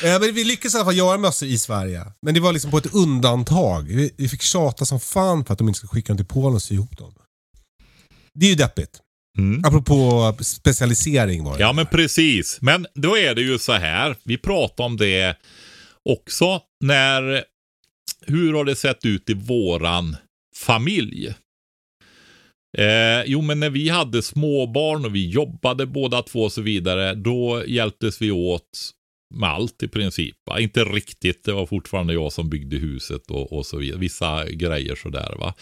[0.04, 2.06] Eh, men Vi lyckades i alla fall göra mössor i Sverige.
[2.22, 3.84] Men det var liksom på ett undantag.
[3.88, 6.56] Vi, vi fick tjata som fan för att de inte skulle skicka dem till Polen
[6.56, 7.14] och sy ihop dem.
[8.34, 9.00] Det är ju deppigt.
[9.38, 9.66] Mm.
[9.66, 11.60] Apropå specialisering var det.
[11.60, 12.58] Ja, men precis.
[12.62, 14.16] Men då är det ju så här.
[14.24, 15.38] Vi pratade om det
[16.10, 17.44] också när...
[18.28, 20.16] Hur har det sett ut i våran
[20.56, 21.34] familj?
[22.78, 27.14] Eh, jo, men när vi hade småbarn och vi jobbade båda två och så vidare,
[27.14, 28.92] då hjälptes vi åt
[29.34, 30.36] med allt i princip.
[30.46, 30.60] va.
[30.60, 34.00] Inte riktigt, det var fortfarande jag som byggde huset och, och så vidare.
[34.00, 35.54] Vissa grejer sådär va.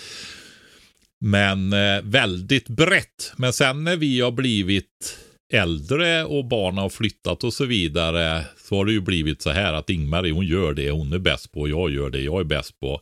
[1.26, 3.34] Men eh, väldigt brett.
[3.38, 5.20] Men sen när vi har blivit
[5.54, 9.74] äldre och barnen har flyttat och så vidare så har det ju blivit så här
[9.74, 12.44] att Ingmar hon gör det hon är bäst på och jag gör det jag är
[12.44, 13.02] bäst på.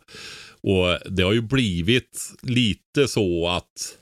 [0.62, 3.98] Och det har ju blivit lite så att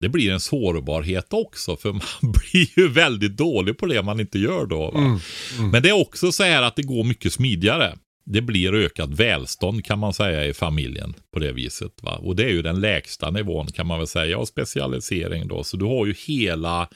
[0.00, 4.38] det blir en sårbarhet också för man blir ju väldigt dålig på det man inte
[4.38, 4.90] gör då.
[4.90, 4.98] Va?
[4.98, 7.96] Mm, Men det är också så här att det går mycket smidigare.
[8.24, 11.92] Det blir ökat välstånd kan man säga i familjen på det viset.
[12.02, 12.16] Va?
[12.16, 15.64] Och det är ju den lägsta nivån kan man väl säga av specialisering då.
[15.64, 16.88] Så du har ju hela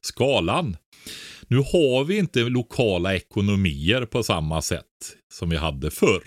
[0.00, 0.76] skalan.
[1.48, 6.22] Nu har vi inte lokala ekonomier på samma sätt som vi hade förr.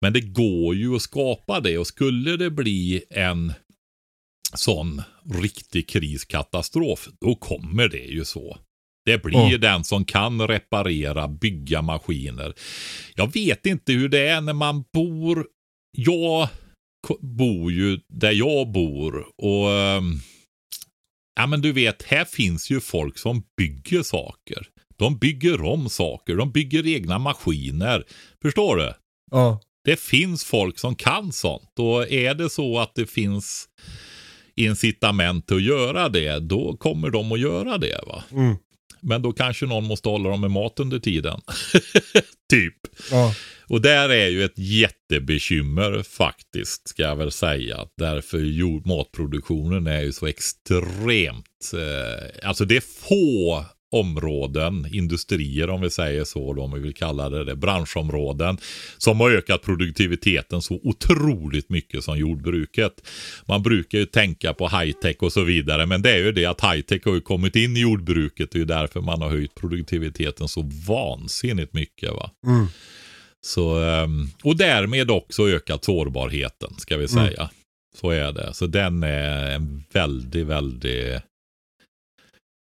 [0.00, 3.52] Men det går ju att skapa det och skulle det bli en
[4.54, 5.02] sån
[5.42, 8.58] riktig kriskatastrof, då kommer det ju så.
[9.04, 9.58] Det blir Ja.
[9.58, 12.54] den som kan reparera, bygga maskiner.
[13.14, 15.46] Jag vet inte hur det är när man bor.
[15.96, 16.48] Jag
[17.20, 20.20] bor ju där jag bor och ehm,
[21.36, 24.66] ja men du vet, här finns ju folk som bygger saker.
[24.96, 28.04] De bygger om saker, de bygger egna maskiner.
[28.42, 28.94] Förstår du?
[29.30, 29.60] Ja.
[29.84, 33.68] Det finns folk som kan sånt och är det så att det finns
[34.54, 38.00] incitament till att göra det, då kommer de att göra det.
[38.06, 38.24] va.
[38.32, 38.56] Mm.
[39.00, 41.40] Men då kanske någon måste hålla dem med mat under tiden.
[42.50, 42.76] typ.
[43.10, 43.34] Ja.
[43.72, 47.86] Och där är ju ett jättebekymmer faktiskt, ska jag väl säga.
[47.98, 55.80] Därför jord, matproduktionen är ju så extremt, eh, alltså det är få områden, industrier om
[55.80, 58.58] vi säger så, då, om vi vill kalla det det, branschområden,
[58.98, 63.08] som har ökat produktiviteten så otroligt mycket som jordbruket.
[63.46, 66.60] Man brukar ju tänka på high-tech och så vidare, men det är ju det att
[66.60, 70.48] high-tech har ju kommit in i jordbruket, det är ju därför man har höjt produktiviteten
[70.48, 72.10] så vansinnigt mycket.
[72.10, 72.30] va.
[72.46, 72.66] Mm.
[73.46, 77.26] Så, ehm, och därmed också ökat sårbarheten, ska vi Mm.
[77.26, 77.50] säga.
[78.00, 78.54] Så är det.
[78.54, 81.22] Så den är en väldigt, väldigt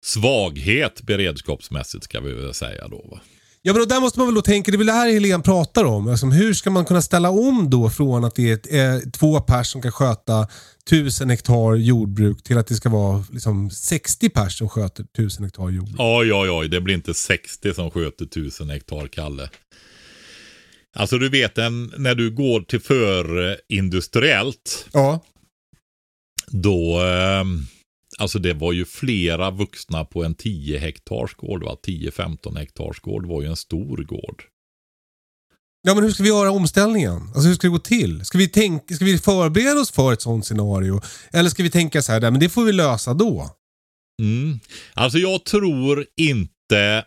[0.07, 3.07] svaghet beredskapsmässigt, ska vi väl säga då.
[3.11, 3.21] Va?
[3.63, 5.85] Ja men där måste man väl då tänka, det är väl det här Helene pratar
[5.85, 6.09] om.
[6.09, 8.73] Alltså, hur ska man kunna ställa om då från att det är ett,
[9.05, 10.49] eh, två pers som kan sköta
[10.91, 15.69] tusen hektar jordbruk till att det ska vara liksom, 60 pers som sköter tusen hektar
[15.71, 15.97] jordbruk?
[15.99, 19.51] Oj, oj, oj, det blir inte 60 som sköter tusen hektar, Kalle.
[20.97, 24.89] Alltså du vet en, när du går till förindustriellt.
[24.93, 25.21] Ja.
[26.47, 27.45] Då, eh,
[28.19, 31.63] alltså det var ju flera vuxna på en 10 hektars gård.
[31.63, 34.43] 10-15 hektars gård var ju en stor gård.
[35.83, 37.23] Ja, men hur ska vi göra omställningen?
[37.35, 38.25] Alltså hur ska det gå till?
[38.25, 41.01] Ska vi, tänka, ska vi förbereda oss för ett sånt scenario?
[41.33, 43.51] Eller ska vi tänka så här, nej, men det får vi lösa då?
[44.23, 44.61] Mm.
[44.95, 47.05] Alltså jag tror inte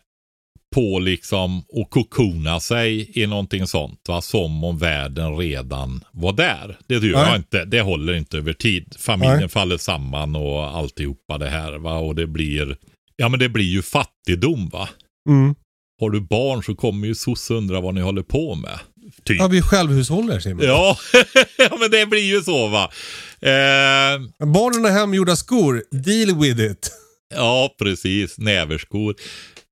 [0.76, 4.02] på liksom att kokona sig i någonting sånt.
[4.08, 4.22] Va?
[4.22, 6.78] Som om världen redan var där.
[6.88, 7.66] Det gör jag inte.
[7.66, 8.96] Det håller inte över tid.
[9.00, 9.50] Familjen Nej.
[9.50, 11.78] faller samman och alltihopa det här.
[11.78, 11.98] Va?
[11.98, 12.78] Och det blir,
[13.16, 14.90] ja men det blir ju fattigdom va.
[15.30, 15.56] Mm.
[16.00, 18.80] Har du barn så kommer ju sosse undra vad ni håller på med.
[19.24, 19.40] Typ.
[19.40, 20.66] Ja, vi är självhushållare Simon.
[20.66, 20.98] Ja,
[21.58, 22.84] ja men det blir ju så va.
[23.42, 25.84] Eh, Barnen har hemgjorda skor.
[25.92, 26.92] Deal with it.
[27.36, 28.38] Ja, precis.
[28.38, 29.16] Näverskor.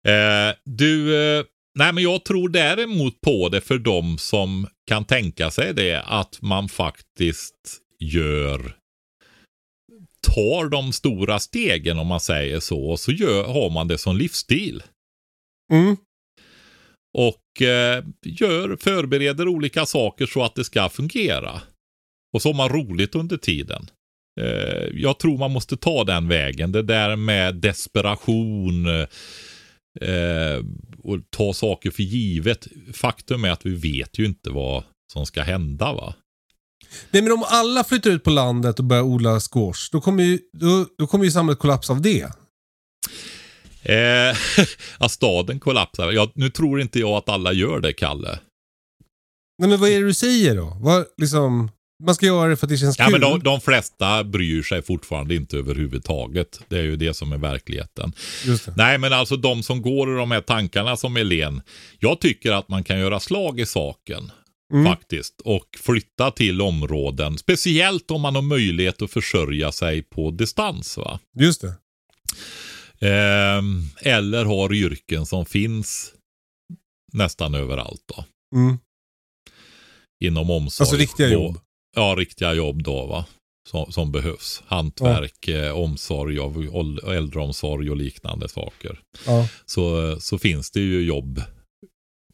[0.08, 1.46] Eh, du, eh,
[1.80, 6.42] nej men jag tror däremot på det för de som kan tänka sig det att
[6.42, 8.76] man faktiskt gör
[10.22, 14.18] tar de stora stegen om man säger så och så gör, har man det som
[14.18, 14.84] livsstil.
[15.74, 15.98] Mm.
[17.18, 21.62] Och eh, gör, förbereder olika saker så att det ska fungera.
[22.34, 23.90] Och så har man roligt under tiden.
[24.42, 26.72] Eh, jag tror man måste ta den vägen.
[26.72, 29.08] Det där med desperation
[30.02, 30.64] eh,
[31.04, 32.68] och ta saker för givet.
[32.94, 34.84] Faktum är att vi vet ju inte vad
[35.14, 36.16] som ska hända va.
[37.12, 40.40] Nej, men om alla flyttar ut på landet och börjar odla squash, då kommer ju,
[40.54, 42.32] då, då kommer ju samhället kollapsa av det.
[43.84, 44.38] Eh,
[44.98, 46.12] att staden kollapsar.
[46.12, 48.40] Ja, nu tror inte jag att alla gör det, Kalle.
[49.60, 50.78] Nej, men vad är det du säger då?
[50.82, 51.72] Vad, liksom,
[52.04, 53.12] man ska göra det för att det känns Ja, kul.
[53.12, 56.60] men de, de flesta bryr sig fortfarande inte överhuvudtaget.
[56.68, 58.14] Det är ju det som är verkligheten.
[58.76, 61.62] Nej, men alltså de som går i de här tankarna som Elen.
[62.00, 64.32] Jag tycker att man kan göra slag i saken.
[64.74, 64.86] Mm.
[64.86, 65.42] Faktiskt.
[65.44, 67.38] Och flytta till områden.
[67.38, 70.98] Speciellt om man har möjlighet att försörja sig på distans.
[70.98, 71.20] va.
[71.40, 71.74] Just det.
[73.08, 76.14] Ehm, eller har yrken som finns
[77.14, 78.02] nästan överallt.
[78.16, 78.26] då.
[78.58, 78.78] Mm.
[80.24, 80.86] Inom omsorg.
[80.86, 81.60] Alltså riktiga jobb.
[81.98, 83.26] Ja, riktiga jobb då va.
[83.70, 84.64] Som, som behövs.
[84.68, 86.74] Hantverk, eh, omsorg av
[87.08, 89.00] äldreomsorg och liknande saker.
[89.26, 89.48] Ja.
[89.66, 91.42] Så, så finns det ju jobb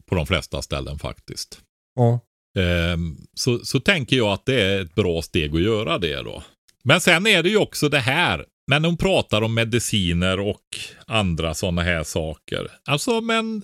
[0.06, 1.62] på de flesta ställen faktiskt.
[1.96, 2.20] ja.
[2.60, 6.44] Ehm, så, så tänker jag att det är ett bra steg att göra det då.
[6.84, 8.46] Men sen är det ju också det här.
[8.68, 10.66] Men hon pratar om mediciner och
[11.08, 12.72] andra sådana här saker.
[12.86, 13.64] Alltså men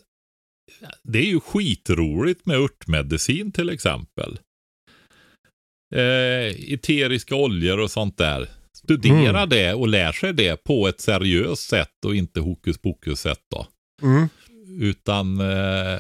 [1.03, 4.39] det är ju skitroligt med örtmedicin till exempel.
[5.95, 8.49] Eh, eteriska oljor och sånt där.
[8.83, 9.49] Studera Mm.
[9.49, 13.67] det och lär sig det på ett seriöst sätt och inte hokus pokus sätt då.
[14.01, 14.29] Mm.
[14.81, 15.99] Utan, eh,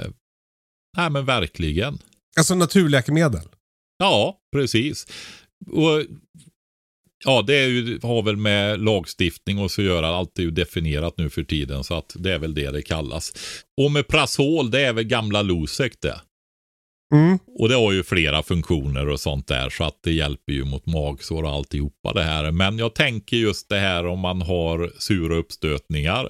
[0.97, 1.97] nej men verkligen.
[2.37, 3.41] Alltså naturläkemedel.
[3.97, 5.07] Ja, precis.
[5.71, 6.03] Och
[7.25, 10.07] Ja, det är ju, har väl med lagstiftning och så göra.
[10.07, 13.33] Allt är ju definierat nu för tiden så att det är väl det det kallas.
[13.81, 16.21] Och med Prasol, det är väl gamla Losec det.
[17.13, 17.39] Mm.
[17.59, 20.85] Och det har ju flera funktioner och sånt där så att det hjälper ju mot
[20.85, 22.51] magsår och alltihopa det här.
[22.51, 26.29] Men jag tänker just det här om man har sura uppstötningar.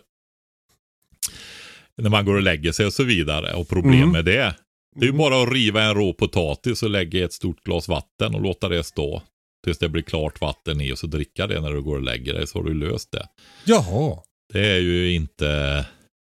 [1.97, 4.11] När man går och lägger sig och så vidare och problem Mm.
[4.11, 4.55] med det.
[4.95, 7.87] Det är ju bara att riva en rå potatis och lägga i ett stort glas
[7.87, 9.21] vatten och låta det stå.
[9.63, 12.33] Tills det blir klart vatten i och så dricka det när du går och lägger
[12.33, 13.27] dig så har du löst det.
[13.65, 14.17] Jaha.
[14.53, 15.85] Det är ju inte...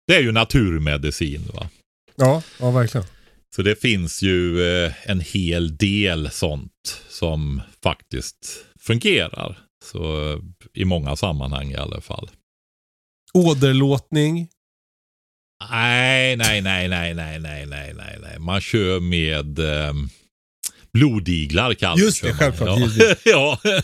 [0.08, 1.70] Det är ju naturmedicin va.
[2.16, 3.08] Ja, ja verkligen.
[3.56, 9.60] Så det finns ju eh, en hel del sånt som faktiskt fungerar.
[9.84, 10.40] Så eh,
[10.74, 12.30] i många sammanhang i alla fall.
[13.34, 14.50] Åderlåtning.
[15.72, 18.40] Nej, nej, nej, nej, nej, nej, nej, nej, nej.
[18.40, 19.94] Man kör med eh,
[20.94, 22.80] blodiglar kallas Just det, självklart,
[23.26, 23.60] Ja.
[23.64, 23.82] ja.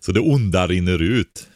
[0.00, 1.49] Så det onda rinner ut.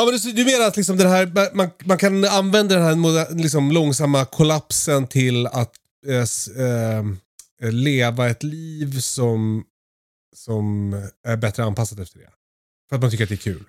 [0.00, 3.34] Ja, men du, du menar att liksom det här, man, man kan använda den här
[3.34, 5.74] liksom långsamma kollapsen till att
[6.06, 9.64] äh, leva ett liv som,
[10.36, 10.92] som
[11.26, 12.30] är bättre anpassat efter det?
[12.88, 13.64] För att man tycker att det är kul?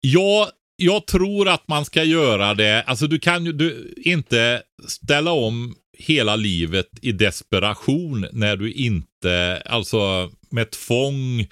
[0.00, 2.82] Ja, jag tror att man ska göra det.
[2.82, 9.62] Alltså du kan ju du, inte ställa om hela livet i desperation när du inte,
[9.66, 11.46] alltså med tvång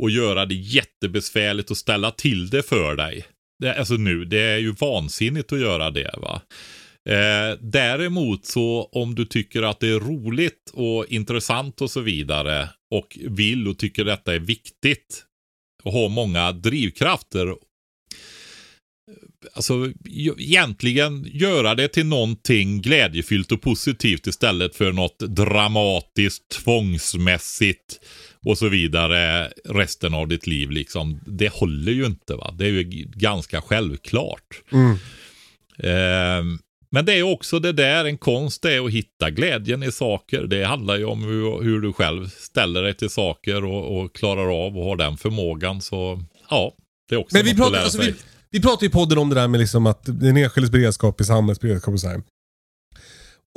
[0.00, 3.24] och göra det jättebesvärligt och ställa till det för dig.
[3.62, 6.42] Det, alltså nu, det är ju vansinnigt att göra det va.
[7.08, 12.68] Eh, däremot så om du tycker att det är roligt och intressant och så vidare
[12.94, 15.24] och vill och tycker detta är viktigt
[15.84, 17.54] och har många drivkrafter eh,
[19.52, 19.92] alltså,
[20.38, 28.00] egentligen göra det till någonting glädjefyllt och positivt istället för något dramatiskt, tvångsmässigt
[28.48, 30.70] och så vidare resten av ditt liv.
[30.70, 31.20] Liksom.
[31.26, 32.34] Det håller ju inte.
[32.34, 32.54] va.
[32.58, 32.82] Det är ju
[33.14, 34.62] ganska självklart.
[34.72, 34.96] Mm.
[35.78, 36.58] Ehm,
[36.90, 40.42] men det är också det där, en konst är att hitta glädjen i saker.
[40.46, 44.66] Det handlar ju om hur, hur du själv ställer dig till saker och, och klarar
[44.66, 45.80] av och har den förmågan.
[45.80, 46.74] Så ja,
[47.08, 48.12] det är också Men vi något att pratar, lära alltså, sig.
[48.12, 48.18] vi,
[48.50, 51.60] vi pratar i podden om det där med liksom att den enskildes beredskap i samhällets
[51.60, 52.22] beredskap och så här.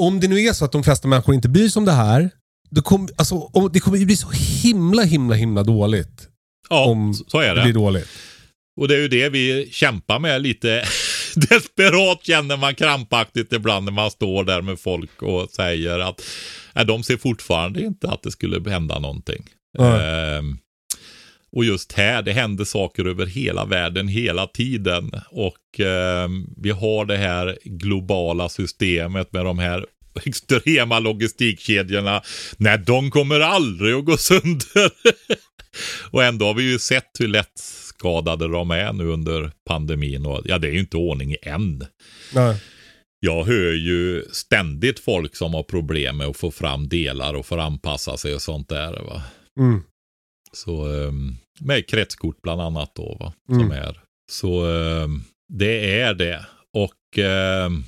[0.02, 2.30] Om det nu är så att de flesta människor inte bryr sig om det här,
[2.72, 4.30] då kom, alltså, om, det kommer ju bli så
[4.64, 6.28] himla, himla, himla dåligt.
[6.70, 7.80] Ja, om så är Det blir det.
[7.80, 8.08] dåligt.
[8.82, 10.84] Och det är ju det vi kämpar med lite
[11.36, 16.22] desperat känner man krampaktigt ibland när man står där med folk och säger att
[16.74, 19.44] nej, de ser fortfarande inte att det skulle hända någonting.
[19.78, 20.36] Nej.
[20.38, 20.58] Ehm,
[21.56, 25.12] och just här, det händer saker över hela världen hela tiden.
[25.32, 29.86] Och ehm, vi har det här globala systemet med de här
[30.26, 32.22] extrema logistikkedjorna.
[32.58, 34.92] Nej, de kommer aldrig att gå sönder.
[36.12, 40.26] och ändå har vi ju sett hur lätt skadade de är nu under pandemin.
[40.26, 41.86] Och, ja, det är ju inte ordning än.
[42.34, 42.62] Nej.
[43.20, 47.60] Jag hör ju ständigt folk som har problem med att få fram delar och få
[47.60, 48.94] anpassa sig och sånt där.
[49.04, 49.24] Va?
[49.60, 49.84] Mm.
[50.54, 53.34] Så ehm, med kretskort bland annat då va.
[53.48, 53.72] Som Mm.
[53.72, 54.00] är.
[54.32, 56.46] Så ehm, det är det.
[56.74, 57.84] Och ehm,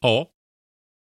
[0.00, 0.28] ja.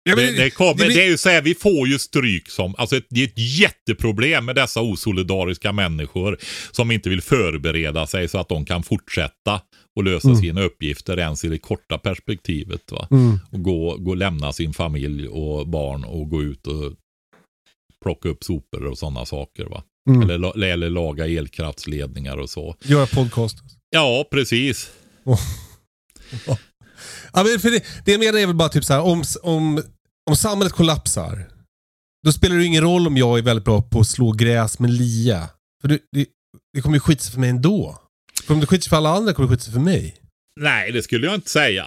[0.09, 2.49] Ja, men det, det, kommer, det det är ju så här, vi får ju stryk
[2.49, 6.37] som, alltså ett, det är ett jätteproblem med dessa osolidariska människor
[6.71, 9.61] som inte vill förbereda sig så att de kan fortsätta
[9.95, 10.41] och lösa Mm.
[10.41, 12.91] sina uppgifter ens i det korta perspektivet.
[12.91, 13.07] Va?
[13.11, 13.39] Mm.
[13.51, 16.93] Och gå, gå lämna sin familj och barn och gå ut och
[18.03, 19.65] plocka upp sopor och sådana saker.
[19.65, 19.83] Va?
[20.09, 20.29] Mm.
[20.29, 22.75] Eller, eller laga elkraftsledningar och så.
[22.83, 23.57] Göra podcast.
[23.89, 24.89] Ja, precis.
[27.33, 29.81] Ja, men för det, det jag menar är väl bara typ så här, om, om,
[30.29, 31.47] om samhället kollapsar,
[32.25, 34.89] då spelar det ingen roll om jag är väldigt bra på att slå gräs med
[34.91, 35.49] lia.
[35.81, 36.25] För det, det,
[36.73, 38.01] det kommer ju skita sig för mig ändå.
[38.43, 40.21] För om det skiter sig för alla andra kommer det skita sig för mig.
[40.59, 41.85] Nej, det skulle jag inte säga.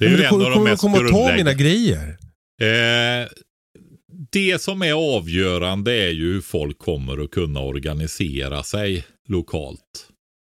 [0.00, 2.08] Det är Men ju en kommer, av de kommer mest komma och ta mina grejer.
[2.62, 3.28] Eh,
[4.32, 10.08] det som är avgörande är ju hur folk kommer att kunna organisera sig lokalt.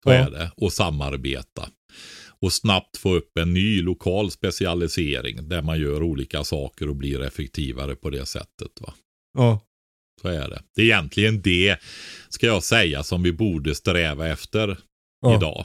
[0.05, 0.15] Så Ja.
[0.15, 0.51] är det.
[0.57, 1.69] Och samarbeta.
[2.41, 7.23] Och snabbt få upp en ny lokal specialisering där man gör olika saker och blir
[7.23, 8.81] effektivare på det sättet.
[8.81, 8.95] Va?
[9.39, 9.61] Ja.
[10.23, 10.63] Så är det.
[10.75, 11.77] Det är egentligen det,
[12.29, 14.77] ska jag säga, som vi borde sträva efter
[15.21, 15.37] Ja.
[15.37, 15.65] idag.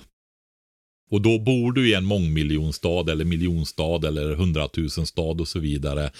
[1.09, 6.11] Och då bor du i en mångmiljonstad eller miljonstad eller hundratusenstad och så vidare.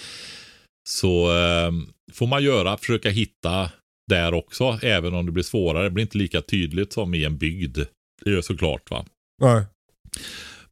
[0.88, 1.72] Så eh,
[2.12, 3.70] får man göra, försöka hitta
[4.08, 5.84] där också, även om det blir svårare.
[5.84, 7.78] Det blir inte lika tydligt som i en bygd.
[8.24, 9.04] Det är såklart va.
[9.42, 9.64] Nej.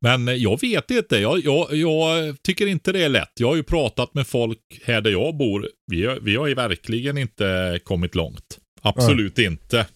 [0.03, 1.17] Men jag vet inte.
[1.19, 3.33] Jag, jag, jag tycker inte det är lätt.
[3.41, 5.69] Jag har ju pratat med folk här där jag bor.
[5.87, 8.59] Vi, har- vi har ju verkligen inte kommit långt.
[8.83, 9.87] Absolut inte.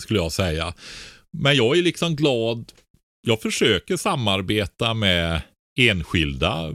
[0.00, 0.74] Skulle jag säga.
[1.38, 2.72] Men jag är liksom glad.
[3.26, 5.40] Jag försöker samarbeta med
[5.80, 6.72] enskilda.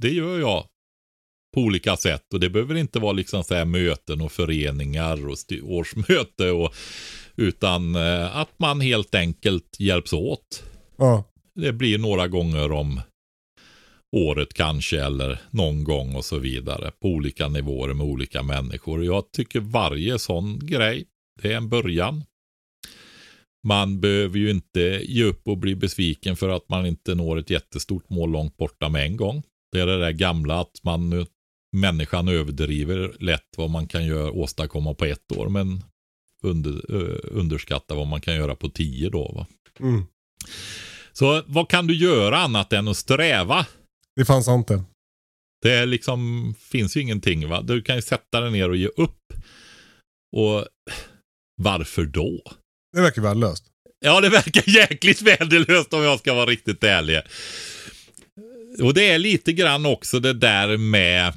[0.00, 0.64] Det gör jag
[1.54, 2.34] på olika sätt.
[2.34, 6.50] Och det behöver inte vara liksom så möten och föreningar och årsmöte.
[6.50, 6.74] Och,
[7.36, 10.62] utan eh, att man helt enkelt hjälps åt.
[11.02, 11.24] Ja.
[11.54, 13.00] Det blir några gånger om
[14.16, 16.90] året kanske eller någon gång och så vidare.
[17.00, 19.04] På olika nivåer med olika människor.
[19.04, 21.04] Jag tycker varje sån grej,
[21.42, 22.24] det är en början.
[23.66, 27.50] Man behöver ju inte ge upp och bli besviken för att man inte når ett
[27.50, 29.42] jättestort mål långt borta med en gång.
[29.72, 31.26] Det är det där gamla att man nu,
[31.76, 35.48] människan överdriver lätt vad man kan göra, åstadkomma på ett år.
[35.48, 35.84] Men
[36.42, 36.94] under,
[37.26, 39.32] underskatta vad man kan göra på tio då.
[39.32, 39.46] Va?
[39.80, 40.04] Mm.
[41.12, 43.66] Så vad kan du göra annat än att sträva?
[44.16, 44.84] Det fanns inte.
[45.62, 47.62] Det är liksom, finns ju ingenting va.
[47.62, 49.18] Du kan ju sätta dig ner och ge upp.
[50.36, 50.66] Och
[51.62, 52.42] varför då?
[52.92, 53.64] Det verkar värdelöst.
[54.04, 57.20] Ja, det verkar jäkligt värdelöst om jag ska vara riktigt ärlig.
[58.82, 61.32] Och det är lite grann också det där med,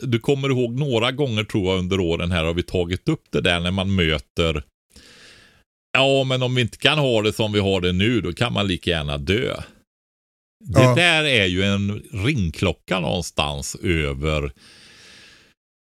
[0.00, 3.40] du kommer ihåg några gånger tror jag under åren här har vi tagit upp det
[3.40, 4.62] där när man möter
[5.96, 8.52] Ja, men om vi inte kan ha det som vi har det nu, då kan
[8.52, 9.54] man lika gärna dö.
[10.64, 10.94] Det Ja.
[10.94, 14.52] där är ju en ringklocka någonstans över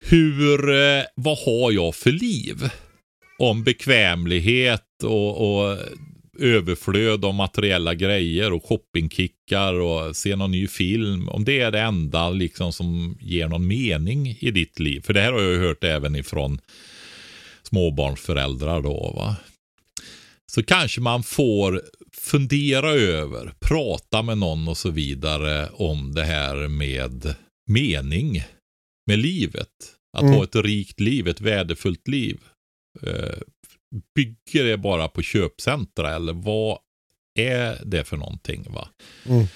[0.05, 2.57] hur, eh, vad har jag för liv?
[3.39, 5.79] Om bekvämlighet och, och
[6.39, 11.29] överflöd av materiella grejer och shoppingkickar och se någon ny film.
[11.29, 15.01] Om det är det enda liksom som ger någon mening i ditt liv.
[15.01, 16.61] För det här har jag ju hört även ifrån
[17.63, 19.37] småbarnsföräldrar då va.
[20.55, 21.83] Så kanske man får
[22.13, 27.35] fundera över, prata med någon och så vidare om det här med
[27.67, 28.43] mening
[29.07, 29.69] med livet.
[30.17, 30.35] Att Mm.
[30.35, 32.41] ha ett rikt liv, ett värdefullt liv.
[33.03, 33.39] Eh,
[34.15, 36.79] bygger det bara på köpcentra eller vad
[37.39, 38.67] är det för någonting?
[38.71, 38.89] va?
[39.27, 39.47] Mm.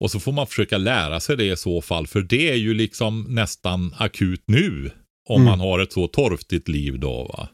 [0.00, 2.74] Och så får man försöka lära sig det i så fall, för det är ju
[2.74, 4.90] liksom nästan akut nu.
[5.28, 5.44] Om Mm.
[5.50, 7.24] man har ett så torftigt liv då.
[7.24, 7.48] va.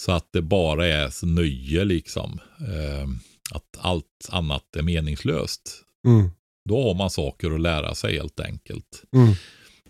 [0.00, 2.40] Så att det bara är nöje liksom.
[2.60, 3.08] Eh,
[3.50, 5.84] att allt annat är meningslöst.
[6.06, 6.30] Mm.
[6.68, 9.02] Då har man saker att lära sig helt enkelt.
[9.14, 9.34] Mm.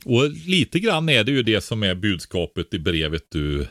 [0.04, 3.66] Och lite grann är det ju det som är budskapet i brevet du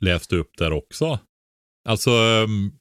[0.00, 1.18] läste upp där också.
[1.88, 2.72] Alltså, ehm,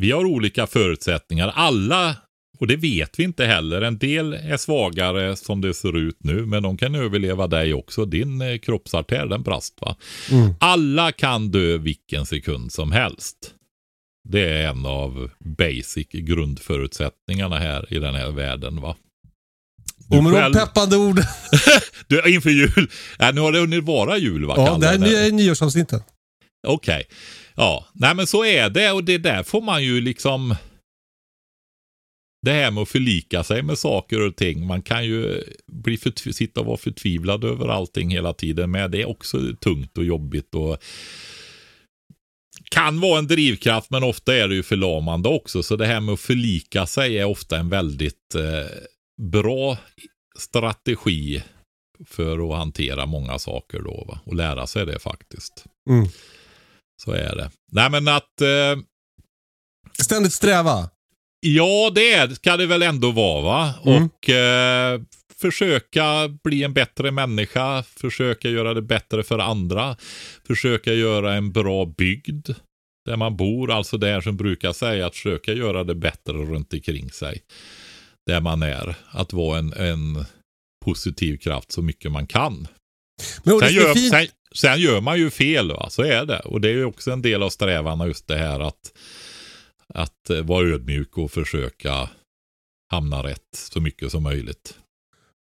[0.00, 1.48] vi har olika förutsättningar.
[1.48, 2.16] Alla,
[2.58, 6.46] och det vet vi inte heller, en del är svagare som det ser ut nu,
[6.46, 8.04] men de kan överleva dig också.
[8.04, 9.96] Din eh, kroppsartär, den brast va.
[10.30, 10.54] Mm.
[10.60, 13.36] Alla kan dö vilken sekund som helst.
[14.28, 18.96] Det är en av basic grundförutsättningarna här i den här världen va.
[20.08, 21.20] Du Och med de själv- peppande ord.
[22.06, 22.90] du, inför jul.
[23.18, 24.54] Ja, nu har det hunnit vara jul va?
[24.56, 26.02] Ja, det här är nyårsavsnittet.
[26.66, 27.04] Okej.
[27.56, 30.54] Ja, nej men så är det och det där får man ju liksom
[32.44, 34.66] det här med att förlika sig med saker och ting.
[34.66, 38.70] Man kan ju bli sitta och vara förtvivlad över allting hela tiden.
[38.70, 40.78] Men det är också tungt och jobbigt och
[42.70, 45.62] kan vara en drivkraft men ofta är det ju förlamande också.
[45.62, 48.70] Så det här med att förlika sig är ofta en väldigt eh,
[49.22, 49.78] bra
[50.38, 51.42] strategi
[52.06, 54.04] för att hantera många saker då.
[54.08, 54.20] Va?
[54.24, 55.64] Och lära sig det faktiskt.
[55.90, 56.08] Mm.
[57.02, 57.50] Så är det.
[57.72, 58.84] Nej men att eh,
[60.02, 60.90] Ständigt sträva.
[61.46, 63.74] Ja, det ska det väl ändå vara va?
[63.86, 64.04] Mm.
[64.04, 65.00] Och eh,
[65.40, 69.96] försöka bli en bättre människa, försöka göra det bättre för andra,
[70.46, 72.48] försöka göra en bra bygd
[73.06, 76.72] där man bor, alltså det här som brukar säga att försöka göra det bättre runt
[76.74, 77.42] omkring sig.
[78.26, 80.24] Där man är, att vara en, en
[80.84, 82.68] positiv kraft så mycket man kan.
[83.42, 85.90] Men Sen gör, sen, sen gör man ju fel, va?
[85.90, 86.38] så är det.
[86.38, 88.92] Och det är ju också en del av strävan, just det här att,
[89.88, 92.10] att eh, vara ödmjuk och försöka
[92.90, 94.78] hamna rätt så mycket som möjligt.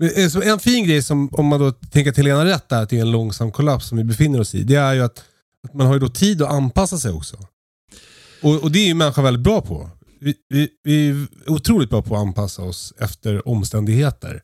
[0.03, 3.11] Eh, en fin grej som, om man då tänker till ena rätt där, till en
[3.11, 5.23] långsam kollaps som vi befinner oss i, det är ju att,
[5.63, 7.37] att man har ju då tid att anpassa sig också.
[8.41, 9.89] Och, och det är ju människan väldigt bra på.
[10.19, 14.41] Vi, vi, vi är otroligt bra på att anpassa oss efter omständigheter.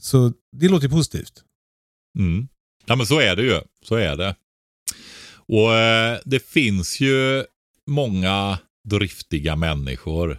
[0.00, 1.42] Så det låter ju positivt.
[2.18, 2.48] Mm.
[2.86, 3.60] Ja men så är det ju.
[3.82, 4.36] Så är det.
[5.48, 7.44] Och eh, det finns ju
[7.86, 8.58] många
[8.88, 10.38] driftiga människor.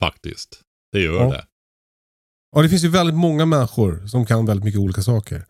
[0.00, 0.60] Faktiskt.
[0.92, 1.30] Det gör Ja.
[1.30, 1.44] det.
[2.56, 5.44] Ja, det finns ju väldigt många människor som kan väldigt mycket olika saker.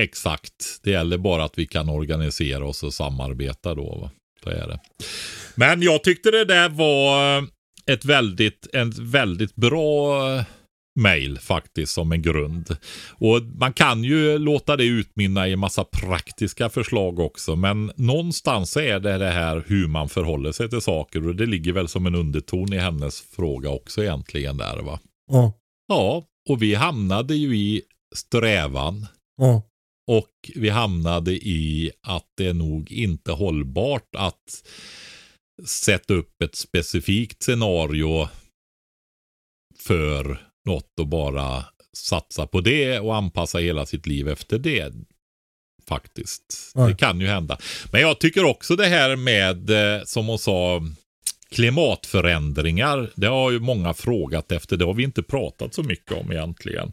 [0.00, 0.80] Exakt.
[0.82, 3.98] Det gäller bara att vi kan organisera oss och samarbeta då.
[3.98, 4.10] Va?
[4.42, 4.80] Så är det.
[5.54, 7.46] Men jag tyckte det där var
[7.86, 10.20] ett väldigt, en väldigt bra
[10.98, 12.76] mail faktiskt som en grund.
[13.10, 17.56] Och man kan ju låta det utmynna i massa praktiska förslag också.
[17.56, 21.28] Men någonstans är det det här hur man förhåller sig till saker.
[21.28, 25.00] Och det ligger väl som en underton i hennes fråga också egentligen där va.
[25.30, 25.52] Ja.
[25.88, 27.82] Ja, och vi hamnade ju i
[28.14, 29.06] strävan.
[29.36, 29.62] Ja.
[30.06, 34.64] Och vi hamnade i att det är nog inte hållbart att
[35.66, 38.28] sätta upp ett specifikt scenario
[39.78, 41.64] för något och bara
[41.96, 44.92] satsa på det och anpassa hela sitt liv efter det.
[45.88, 46.72] Faktiskt.
[46.74, 46.88] Nej.
[46.90, 47.58] Det kan ju hända.
[47.92, 50.82] Men jag tycker också det här med, eh, som hon sa,
[51.54, 53.10] klimatförändringar.
[53.14, 54.76] Det har ju många frågat efter.
[54.76, 56.92] Det har vi inte pratat så mycket om egentligen.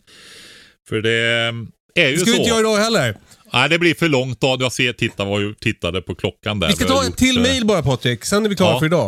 [0.89, 1.11] För det
[1.95, 2.32] är ju Det ska så.
[2.32, 3.18] vi inte göra idag heller.
[3.53, 4.57] Nej, det blir för långt då.
[4.59, 6.68] Jag ser, titta vad jag tittade på klockan där.
[6.68, 8.80] Vi ska ta en till eh, mail bara Patrik, sen är vi klara Ja.
[8.80, 9.07] för idag.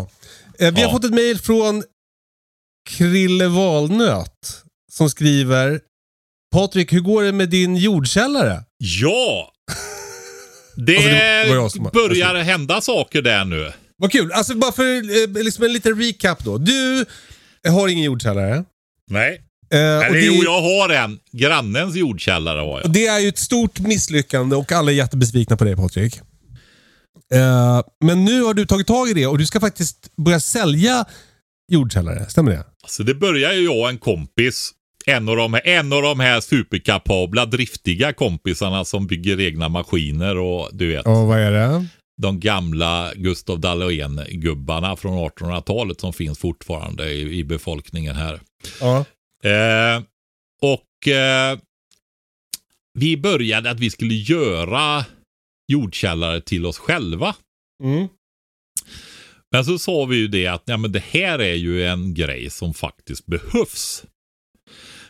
[0.60, 0.92] Eh, vi har Ja.
[0.92, 1.84] fått ett mail från
[2.88, 5.80] Krille Valnöt som skriver
[6.54, 8.64] Patrik, hur går det med din jordkällare?
[8.78, 9.52] Ja!
[10.76, 10.98] Det,
[11.64, 13.72] Alltså, det börjar hända saker där nu.
[13.98, 14.32] Vad kul.
[14.32, 16.58] Alltså bara för eh, liksom en liten recap då.
[16.58, 17.06] Du
[17.68, 18.64] har ingen jordkällare.
[19.12, 19.42] Nej.
[19.74, 21.20] Eh, Eller det, jo, jag har en.
[21.32, 22.92] Grannens jordkällare har jag.
[22.92, 26.22] det är ju ett stort misslyckande och alla är jättebesvikna på dig Patrik.
[27.34, 31.06] Eh, men nu har du tagit tag i det och du ska faktiskt börja sälja
[31.72, 32.26] jordkällare.
[32.30, 32.64] Stämmer det?
[32.88, 34.72] Så det börjar ju jag och en kompis.
[35.06, 40.70] En av, de, en av de här superkapabla, driftiga kompisarna som bygger egna maskiner och
[40.74, 41.02] du vet.
[41.06, 41.86] Ja, vad är det?
[42.18, 48.40] de gamla Gustav Dahlén-gubbarna från 1800-talet som finns fortfarande i, i befolkningen här.
[48.82, 49.06] Ja.
[49.44, 50.04] Eh,
[50.62, 51.60] och eh,
[52.94, 55.06] vi började att vi skulle göra
[55.68, 57.36] jordkällare till oss själva.
[57.84, 58.08] Mm.
[59.52, 62.50] Men så sa vi ju det att ja, men det här är ju en grej
[62.50, 64.04] som faktiskt behövs.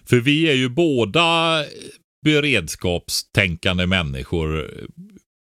[0.05, 1.63] För vi är ju båda
[2.25, 4.71] beredskapstänkande människor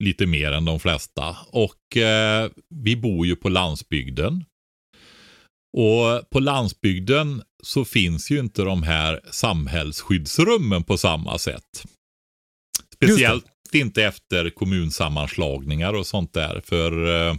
[0.05, 1.37] lite mer än de flesta.
[1.53, 4.45] Och eh, vi bor ju på landsbygden.
[5.77, 11.85] Och på landsbygden så finns ju inte de här samhällsskyddsrummen på samma sätt.
[12.95, 16.63] Speciellt inte efter kommunsammanslagningar och sånt där.
[16.65, 17.37] För eh,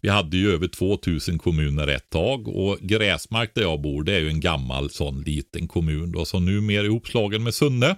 [0.00, 4.18] vi hade ju över 2000 kommuner ett tag och Gräsmark där jag bor det är
[4.20, 7.96] ju en gammal sån liten kommun då som numera är ihopslagen med Sunne.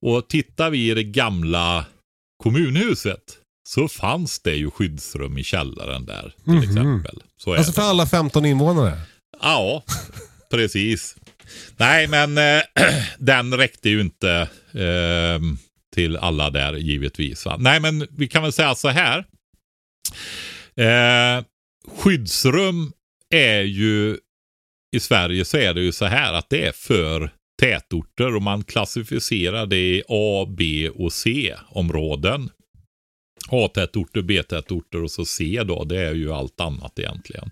[0.00, 1.84] Och tittar vi i det gamla
[2.42, 3.22] kommunhuset
[3.68, 6.62] så fanns det ju skyddsrum i källaren där till Mhm.
[6.62, 7.22] exempel.
[7.36, 7.74] Så Alltså det.
[7.74, 9.00] för alla 15 invånare?
[9.42, 9.82] Ja,
[10.50, 11.16] precis.
[11.76, 12.62] Nej, men eh,
[13.18, 14.30] den räckte ju inte
[14.72, 15.40] eh,
[15.94, 17.44] till alla där givetvis.
[17.46, 17.56] Va?
[17.58, 19.24] Nej, men vi kan väl säga så här.
[20.76, 21.44] Eh,
[21.88, 22.92] skyddsrum
[23.30, 24.18] är ju
[24.96, 28.64] i Sverige så är det ju så här att det är för tätorter och man
[28.64, 32.50] klassificerar det i A, B och C-områden.
[33.50, 37.50] A-tätorter, B-tätorter och så C då, det är ju allt annat egentligen.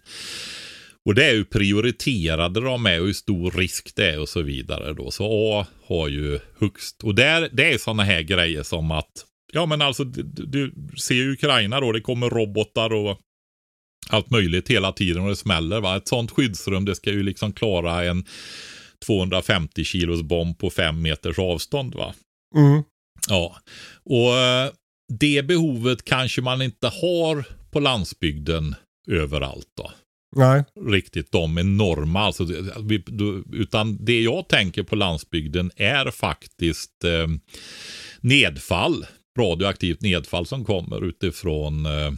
[1.05, 4.43] Och det är ju prioriterade de är och hur stor risk det är och så
[4.43, 5.11] vidare då.
[5.11, 7.03] Så A har ju högst.
[7.03, 11.15] Och där, det är sådana här grejer som att, ja men alltså du, du ser
[11.15, 13.19] ju Ukraina då, det kommer robotar och
[14.11, 15.81] allt möjligt hela tiden och det smäller.
[15.81, 15.97] Va?
[15.97, 18.25] Ett sånt skyddsrum det ska ju liksom klara en
[19.07, 21.95] 250 kilos bomb på fem meters avstånd.
[21.95, 22.15] va.
[22.57, 22.83] Mm.
[23.29, 23.57] Ja,
[24.05, 24.71] och eh,
[25.19, 28.75] det behovet kanske man inte har på landsbygden
[29.09, 29.91] överallt då.
[30.37, 30.65] Nej.
[30.87, 32.47] Riktigt de enorma, alltså,
[33.53, 37.29] utan det jag tänker på landsbygden är faktiskt eh,
[38.21, 39.07] nedfall,
[39.41, 42.13] radioaktivt nedfall som kommer utifrån eh,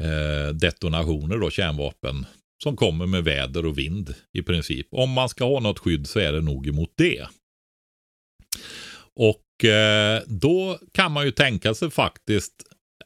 [0.00, 2.26] eh detonationer då, kärnvapen
[2.62, 4.86] som kommer med väder och vind i princip.
[4.90, 7.26] Om man ska ha något skydd så är det nog emot det.
[9.14, 12.52] Och eh, då kan man ju tänka sig faktiskt,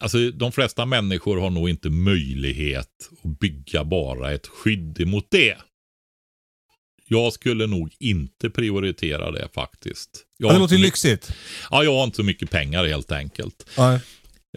[0.01, 5.57] alltså de flesta människor har nog inte möjlighet att bygga bara ett skydd emot det.
[7.09, 10.11] Jag skulle nog inte prioritera det faktiskt.
[10.37, 11.33] Jag Ja, det har låter ju lyxigt.
[11.71, 13.67] Ja, jag har inte så mycket pengar helt enkelt.
[13.79, 14.01] Nej.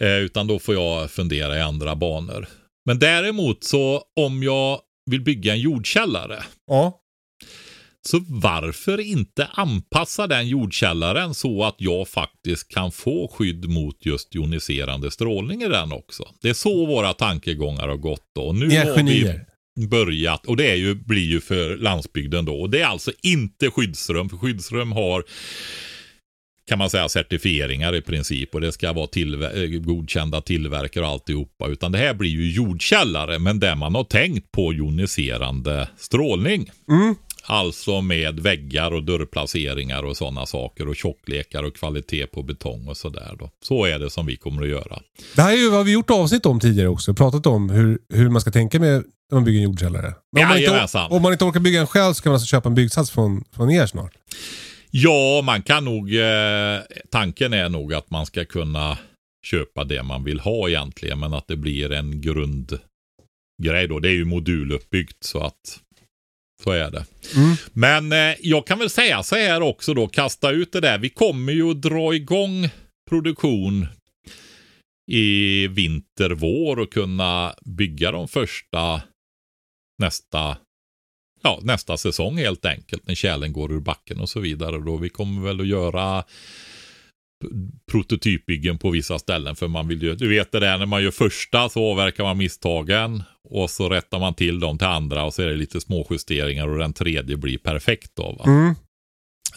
[0.01, 2.47] Eh, utan då får jag fundera i andra banor.
[2.85, 4.79] Men däremot så om jag
[5.11, 6.43] vill bygga en jordkällare.
[6.67, 6.97] Ja.
[8.07, 14.35] Så varför inte anpassa den jordkällaren så att jag faktiskt kan få skydd mot just
[14.35, 16.27] joniserande strålning i den också.
[16.41, 18.53] Det är så våra tankegångar har gått då.
[18.53, 19.45] Nu Ni är genier
[19.89, 22.61] börjat och det är ju, blir ju för landsbygden då.
[22.61, 25.23] Och det är alltså inte skyddsrum, för skyddsrum har
[26.67, 31.09] kan man säga certifieringar i princip och det ska vara tillver- eh, godkända tillverkare och
[31.09, 31.67] alltihopa.
[31.67, 36.69] Utan det här blir ju jordkällare men där man har tänkt på joniserande strålning.
[36.89, 37.15] Mm.
[37.51, 42.97] Alltså med väggar och dörrplaceringar och sådana saker och tjocklekar och kvalitet på betong och
[42.97, 43.37] sådär.
[43.63, 45.01] Så är det som vi kommer att göra.
[45.35, 47.13] Det här är ju vad vi gjort avsnitt om tidigare också.
[47.13, 50.13] Pratat om hur, hur man ska tänka med när man bygger en jordkällare.
[50.31, 52.47] Men om, man inte, om man inte orkar bygga en själv så kan man alltså
[52.47, 54.13] köpa en byggsats från, från er snart.
[54.91, 56.79] Ja, man kan nog, eh,
[57.09, 58.97] tanken är nog att man ska kunna
[59.45, 63.99] köpa det man vill ha egentligen, men att det blir en grundgrej då.
[63.99, 65.79] Det är ju moduluppbyggt så att
[66.63, 67.05] så är det.
[67.35, 67.55] Mm.
[67.73, 70.97] Men eh, jag kan väl säga så här också då, kasta ut det där.
[70.97, 72.69] Vi kommer ju att dra igång
[73.09, 73.87] produktion
[75.11, 79.01] i vinter, vår och kunna bygga de första
[79.99, 80.57] nästa
[81.41, 84.77] ja, nästa säsong helt enkelt när kärlen går ur backen och så vidare.
[84.77, 86.23] Då vi kommer väl att göra
[87.91, 91.11] prototypbyggen på vissa ställen för man vill ju, du vet det där när man gör
[91.11, 95.41] första så avverkar man misstagen och så rättar man till dem till andra och så
[95.41, 98.43] är det lite små justeringar och den tredje blir perfekt då.
[98.45, 98.75] Mm.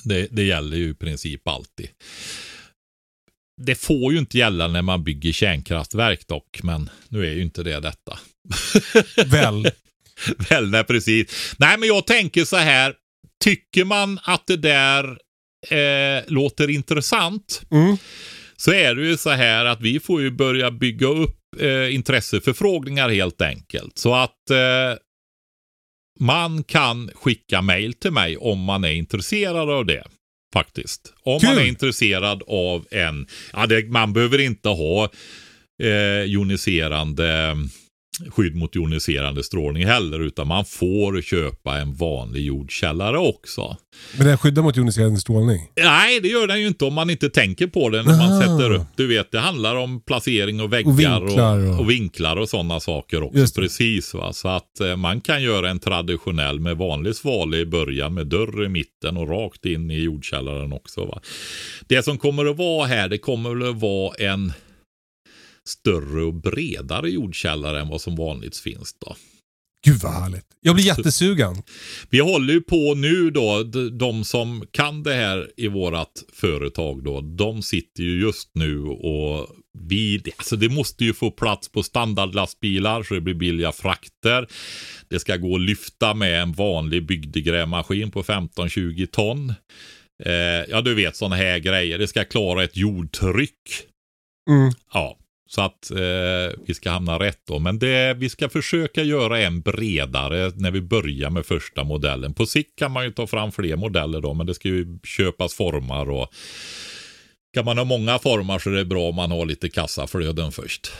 [0.04, 1.88] Det, det gäller ju i princip alltid.
[3.62, 7.62] Det får ju inte gälla när man bygger kärnkraftverk dock, men nu är ju inte
[7.62, 8.18] det detta.
[9.26, 9.70] Väl.
[10.50, 11.54] Väl, nej precis.
[11.58, 12.94] Nej, men jag tänker så här.
[13.44, 15.18] Tycker man att det där
[15.72, 17.96] eh, låter intressant Mm.
[18.56, 23.08] så är det ju så här att vi får ju börja bygga upp eh, intresseförfrågningar
[23.08, 23.98] helt enkelt.
[23.98, 24.98] Så att eh,
[26.20, 30.04] man kan skicka mail till mig om man är intresserad av det.
[30.54, 31.12] Faktiskt.
[31.22, 31.64] Om man Kul.
[31.64, 35.08] är intresserad av en, ja det, man behöver inte ha
[35.82, 37.56] eh, joniserande
[38.30, 40.20] skydd mot joniserande strålning heller.
[40.20, 43.76] Utan man får köpa en vanlig jordkällare också.
[44.18, 45.68] Men den skyddar mot joniserande strålning?
[45.76, 48.40] Nej, det gör den ju inte om man inte tänker på det när man Aha.
[48.40, 48.86] sätter upp.
[48.96, 52.80] Du vet, det handlar om placering och väggar Och vinklar och- och, vinklar och sådana
[52.80, 53.60] saker också.
[53.60, 54.32] Precis, va?
[54.32, 58.64] så att eh, man kan göra en traditionell med vanlig svale i början med dörr
[58.64, 61.04] i mitten och rakt in i jordkällaren också.
[61.04, 61.20] Va?
[61.88, 64.52] Det som kommer att vara här, det kommer att vara en
[65.68, 69.16] större och bredare jordkällare än vad som vanligt finns då.
[69.84, 70.46] Gud vad härligt.
[70.60, 71.62] Jag blir jättesugen.
[72.10, 73.62] Vi håller ju på nu då,
[73.92, 79.48] de som kan det här i vårat företag då, de sitter ju just nu och
[79.78, 84.48] vi, alltså det måste ju få plats på standardlastbilar så det blir billiga frakter.
[85.08, 89.54] Det ska gå att lyfta med en vanlig bygdegrävmaskin på 15-20 ton.
[90.24, 90.32] Eh,
[90.68, 91.98] ja, du vet sådana här grejer.
[91.98, 93.86] Det ska klara ett jordtryck.
[94.50, 94.72] Mm.
[94.92, 95.18] Ja,
[95.54, 97.58] så att eh, vi ska hamna rätt då.
[97.58, 102.34] Men det, vi ska försöka göra en bredare när vi börjar med första modellen.
[102.34, 105.54] På sikt kan man ju ta fram fler modeller då, men det ska ju köpas
[105.54, 106.28] formar och
[107.54, 110.92] kan man ha många formar så är det bra om man har lite kassaflöden först.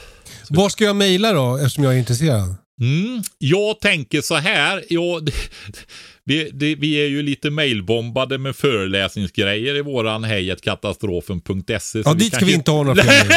[0.49, 2.55] Var ska jag mejla då, eftersom jag är intresserad?
[2.81, 4.83] Mm, jag tänker så här.
[4.89, 5.31] Ja, det,
[6.27, 12.01] vi, det, vi är ju lite mailbombade med föreläsningsgrejer i våran hejetkatastrofen.se.
[12.05, 13.03] Ja, dit ska vi inte ha några.
[13.03, 13.29] Nej,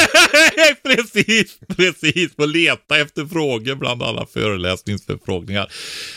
[0.82, 2.34] precis, precis.
[2.36, 5.72] Få leta efter frågor bland alla föreläsningsförfrågningar.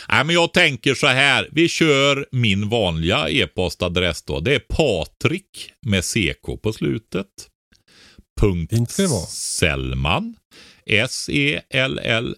[0.10, 1.50] Nej, men jag tänker så här.
[1.52, 4.40] Vi kör min vanliga e-postadress då.
[4.40, 7.28] Det är Patrik med CK på slutet.
[8.42, 8.92] Punkt.
[9.30, 10.36] Sellman.
[10.86, 12.36] E S-E-L-L-M-A-N.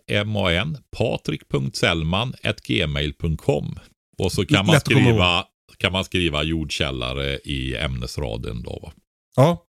[0.98, 2.34] Patrik.sellman
[2.68, 3.80] gmail.com.
[4.18, 5.45] Och så kan man att skriva
[5.78, 8.80] kan man skriva jordkällare i ämnesraden då.
[8.84, 8.91] Va?
[9.36, 9.64] Ja.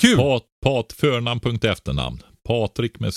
[0.00, 0.16] Kul.
[0.16, 2.22] Pat, pat, förnamn, punkt, efternamn.
[2.48, 3.14] Patrik med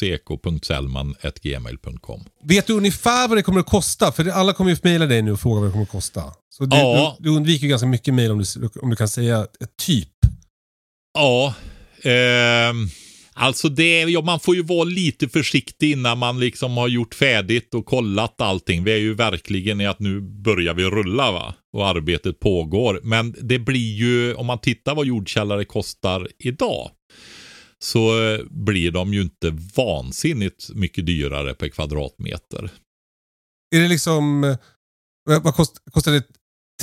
[1.44, 2.24] gmail.com.
[2.44, 4.12] Vet du ungefär vad det kommer att kosta?
[4.12, 6.24] För det- alla kommer ju mejla dig nu och fråga vad det kommer att kosta.
[6.50, 7.16] Så du, Ja.
[7.20, 10.10] du, du undviker ganska mycket mejl om du, om du kan säga ett typ.
[11.14, 11.54] Ja,
[12.04, 12.90] ehm,
[13.34, 17.74] alltså det, ja, man får ju vara lite försiktig innan man liksom har gjort färdigt
[17.74, 18.84] och kollat allting.
[18.84, 21.56] Vi är ju verkligen i att nu börjar vi rulla va?
[21.74, 23.00] Och arbetet pågår.
[23.04, 26.92] Men det blir ju, om man tittar vad jordkällare kostar idag.
[27.80, 32.70] Så eh, blir de ju inte vansinnigt mycket dyrare per kvadratmeter.
[33.76, 34.44] Är det liksom...
[34.44, 34.58] eh,
[35.44, 36.24] Vad kost, kostar det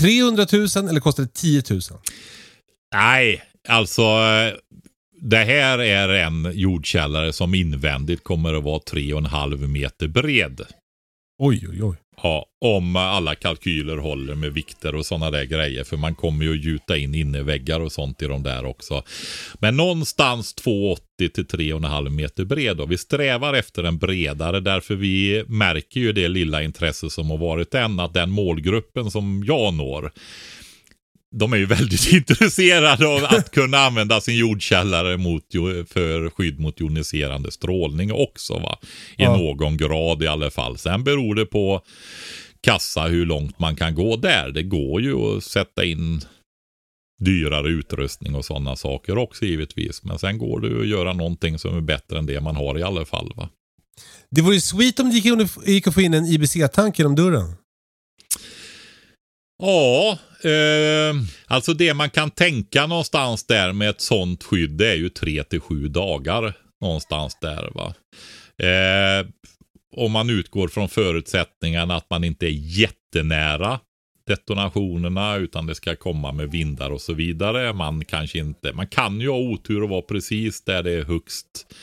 [0.01, 1.80] 300 000 eller kostar det 10 000?
[2.94, 4.55] Nej, alltså eh,
[5.21, 10.61] det här är en jordkällare som invändigt kommer att vara 3,5 meter bred.
[11.39, 11.97] Oj, oj, oj.
[12.23, 15.85] Ja, om alla kalkyler håller med vikter och sådana där grejer.
[15.85, 19.03] För man kommer ju att gjuta in innerväggar och sånt i de där också.
[19.59, 22.81] Men någonstans 2,80 till 3,5 meter bred.
[22.81, 27.39] Och vi strävar efter en bredare därför vi märker ju det lilla intresse som har
[27.39, 28.01] varit än.
[28.01, 30.12] Att den målgruppen som jag når.
[31.37, 35.45] De är ju väldigt intresserade av att kunna använda sin jordkällare mot,
[35.89, 38.55] för skydd mot joniserande strålning också.
[38.59, 38.78] Va?
[39.18, 39.37] I Ja.
[39.37, 40.78] någon grad i alla fall.
[40.78, 41.81] Sen beror det på
[42.61, 44.51] kassa hur långt man kan gå där.
[44.51, 46.20] Det går ju att sätta in
[47.24, 50.05] dyrare utrustning och sådana saker också givetvis.
[50.05, 52.83] Men sen går det att göra någonting som är bättre än det man har i
[52.83, 53.33] alla fall.
[53.37, 53.49] Va?
[54.31, 57.55] Det vore ju sweet om det gick, gick att få in en IBC-tank genom dörren.
[59.61, 60.18] Ja,
[60.50, 61.14] eh,
[61.46, 65.44] alltså det man kan tänka någonstans där med ett sånt skydd det är ju tre
[65.44, 67.70] till sju dagar någonstans där.
[67.74, 67.94] va.
[68.66, 69.26] Eh,
[69.96, 73.80] om man utgår från förutsättningarna att man inte är jättenära
[74.26, 77.72] detonationerna utan det ska komma med vindar och så vidare.
[77.72, 81.74] Man kanske inte, man kan ju ha otur och vara precis där det är högst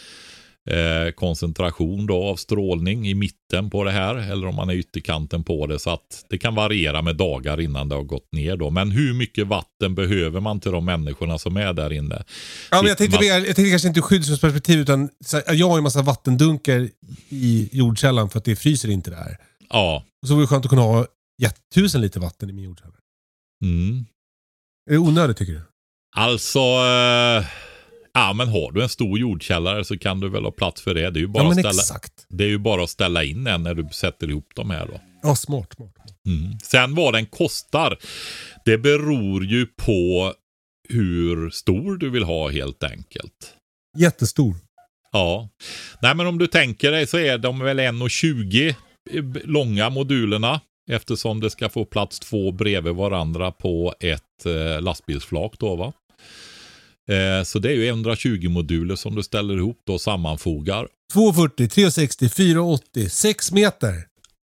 [0.67, 5.43] eh, koncentration då av strålning i mitten på det här eller om man är ytterkanten
[5.43, 8.69] på det så att det kan variera med dagar innan det har gått ner då.
[8.69, 12.23] Men hur mycket vatten behöver man till de människorna som är där inne?
[12.71, 15.69] Ja, men jag, tänkte, Man- mer- jag tänkte kanske inte ur skyddsperspektiv utan här, jag
[15.69, 16.89] har en massa vattendunkar
[17.29, 19.37] i jordkällan för att det fryser inte där.
[19.69, 20.03] Ja.
[20.27, 21.05] Så vore det skönt att kunna ha
[21.75, 22.97] tusen liter vatten i min jordkällare.
[23.63, 24.05] Mm.
[24.89, 25.61] Är det onödigt tycker du?
[26.15, 27.45] Alltså, eh,
[28.17, 31.09] ja men har du en stor jordkällare så kan du väl ha plats för det.
[31.09, 32.13] Det är ju bara, ja, att, ställa, exakt.
[32.29, 35.01] det är ju bara att ställa in en när du sätter ihop de här då.
[35.23, 35.73] Ja, smart.
[35.75, 35.93] smart.
[36.25, 36.59] Mm.
[36.63, 37.97] Sen vad den kostar,
[38.65, 40.33] det beror ju på
[40.89, 43.53] hur stor du vill ha helt enkelt.
[43.97, 44.55] Jättestor.
[45.11, 45.49] Ja.
[46.01, 48.75] Nej men om du tänker dig så är de väl 1,20
[49.45, 50.61] långa modulerna.
[50.89, 55.93] Eftersom det ska få plats två bredvid varandra på ett eh, lastbilsflak då va.
[57.07, 60.87] Eh, så det är ju 120 moduler som du ställer ihop då och sammanfogar.
[61.13, 63.93] 240, 360, 480, 6 meter.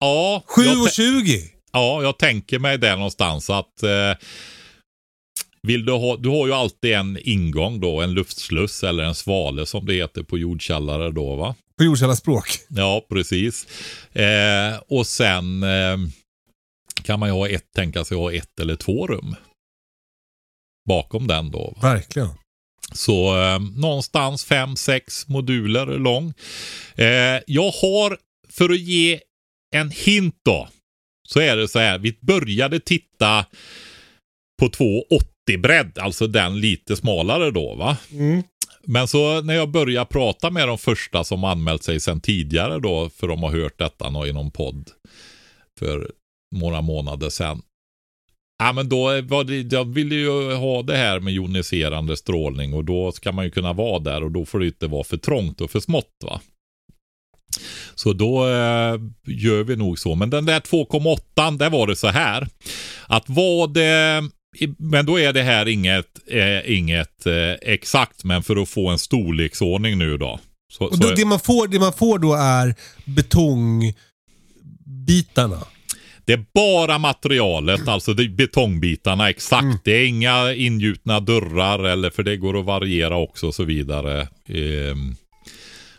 [0.01, 1.43] Ja, jag, tän- 7,20.
[1.73, 4.15] ja, jag tänker mig det någonstans att eh,
[5.63, 9.67] vill du, ha, du har ju alltid en ingång då, en luftsluss eller en svale
[9.67, 11.55] som det heter på jordkällare då va.
[11.79, 12.49] På jordkällarspråk.
[12.69, 13.67] Ja, precis.
[14.13, 15.97] Eh, och sen eh,
[17.03, 19.37] kan man ju ha ett, tänka sig ha ett eller två rum.
[20.91, 21.75] Bakom den då.
[21.77, 21.93] Va?
[21.93, 22.29] Verkligen.
[22.93, 26.33] Så eh, någonstans fem, sex moduler lång.
[26.95, 28.19] Eh, jag har,
[28.49, 29.21] för att ge
[29.77, 30.69] en hint då,
[31.29, 31.99] så är det så här.
[31.99, 33.47] Vi började titta
[34.61, 35.27] på 280
[35.59, 37.97] bredd, alltså den lite smalare då va.
[38.85, 43.11] Men så när jag började prata med de första som anmält sig sedan tidigare då,
[43.11, 44.91] för de har hört detta nå- i någon podd
[45.79, 46.11] för
[46.57, 47.63] några månader sedan.
[48.63, 52.85] Ja men då var det, jag ville ju ha det här med joniserande strålning och
[52.85, 55.61] då ska man ju kunna vara där och då får det inte vara för trångt
[55.61, 56.41] och för smått va.
[57.95, 58.97] Så då eh,
[59.27, 60.15] gör vi nog så.
[60.15, 62.49] Men den där 2,8 där var det så här.
[63.07, 64.23] Att vad det
[64.79, 68.99] men då är det här inget, eh, inget eh, exakt, men för att få en
[68.99, 70.41] storleksordning nu då.
[70.73, 75.67] Så, Och så, då, det, man får, det man får då är betongbitarna.
[76.31, 79.85] Det är bara materialet, alltså betongbitarna exakt.
[79.85, 84.29] Det är inga ingjutna dörrar eller för det går att variera också och så vidare.
[84.49, 85.15] ehm,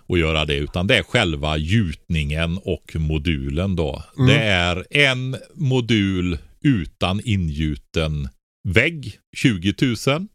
[0.07, 4.03] och göra det, utan det är själva gjutningen och modulen då.
[4.27, 8.29] Det är en modul utan ingjuten
[8.67, 9.73] vägg, 20
[10.07, 10.27] 000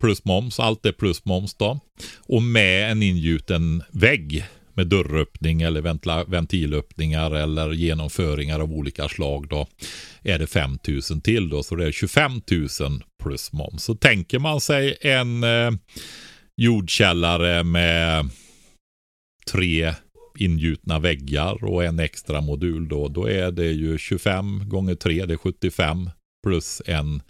[0.00, 1.80] plus moms, allt är plus moms då.
[2.18, 9.48] Och med en ingjuten vägg med dörröppning eller ventla, ventilöppningar eller genomföringar av olika slag
[9.48, 9.66] då
[10.22, 10.78] är det 5
[11.10, 12.32] 000 till då, så det är 25
[12.80, 13.84] 000 plus moms.
[13.84, 15.70] Så tänker man sig en eh,
[16.56, 18.30] jordkällare med
[19.50, 19.94] tre
[20.38, 25.34] ingjutna väggar och en extra modul då, då är det ju 25 gånger 3, det
[25.34, 26.10] är 75
[26.44, 27.22] plus en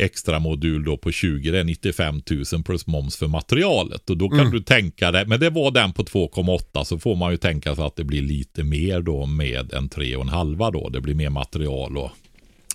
[0.00, 2.22] extra modul då på 20, det är 95
[2.52, 4.10] 000 plus moms för materialet.
[4.10, 7.30] Och då kan du tänka dig, men det var den på 2,8 så får man
[7.32, 10.88] ju tänka sig att det blir lite mer då med en 3,5 då.
[10.88, 12.10] Det blir mer material och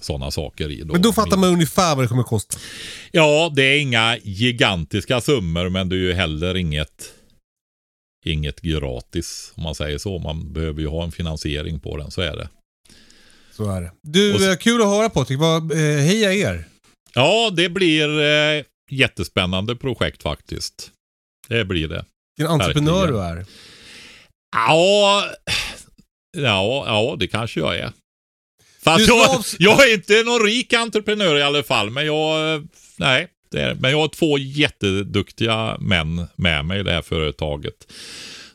[0.02, 0.82] sådana saker i.
[0.82, 0.94] Då.
[0.94, 2.58] Men då fattar man ungefär vad det kommer kosta.
[3.12, 7.14] Ja, det är inga gigantiska summor men det är ju heller inget
[8.26, 10.20] inget gratis om man säger så.
[10.20, 12.50] Man behöver ju ha en finansiering på den, så är det.
[13.52, 13.92] Så är det.
[14.02, 15.40] Du, så- eh, kul att höra Patrik.
[15.40, 16.66] Vad, eh, heja er.
[17.14, 20.92] Ja, det blir eh, jättespännande projekt faktiskt.
[21.48, 22.06] Det blir det.
[22.38, 23.46] Vilken entreprenör du är.
[24.56, 25.26] Ja,
[26.38, 27.92] ja, ja det kanske jag är.
[28.84, 33.62] Fast jag, jag är inte någon rik entreprenör i alla fall, men jag, nej, det
[33.62, 37.94] är, men jag har två jätteduktiga män med mig i det här företaget.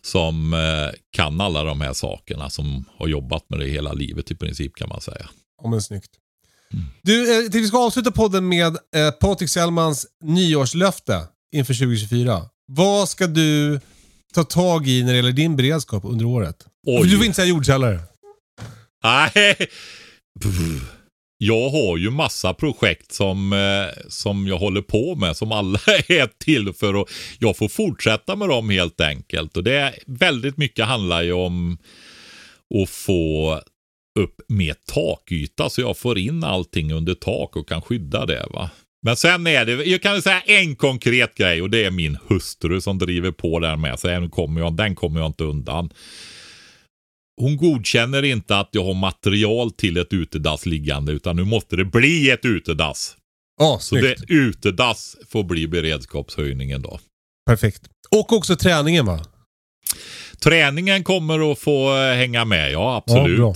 [0.03, 4.35] Som eh, kan alla de här sakerna, som har jobbat med det hela livet i
[4.35, 5.29] princip kan man säga.
[5.63, 6.11] Ja, men snyggt.
[7.03, 11.21] Du, eh, vi ska avsluta podden med eh, Patrik Sellmans nyårslöfte
[11.57, 12.43] inför 2024.
[12.73, 13.81] Vad ska du
[14.35, 16.57] ta tag i när det gäller din beredskap under året?
[16.87, 17.09] Oj.
[17.09, 18.01] Du får inte säga jordkällare.
[19.05, 19.55] Nej.
[20.43, 20.97] Pff.
[21.39, 26.39] Jag har ju massa projekt som, eh, som jag håller på med som alla är
[26.45, 27.09] till för att
[27.39, 29.57] jag får fortsätta med dem helt enkelt.
[29.57, 31.79] Och det är väldigt mycket handlar ju om
[32.83, 33.61] att få
[34.17, 38.47] upp mer takyta så jag får in allting under tak och kan skydda det.
[38.51, 38.71] va.
[39.03, 42.81] Men sen är det, jag kan säga en konkret grej och det är min hustru
[42.81, 43.99] som driver på där med.
[43.99, 45.91] Så den kommer jag, den kommer jag inte undan.
[47.41, 51.85] Hon godkänner inte att jag har material till ett utedass liggande utan nu måste det
[51.85, 53.17] bli ett utedass.
[53.59, 57.01] Ja, Så det utedass får bli beredskapshöjningen då.
[57.47, 57.83] Perfekt.
[58.11, 59.21] Och också träningen va?
[60.41, 63.39] Träningen kommer att få hänga med, ja absolut.
[63.39, 63.55] Ja.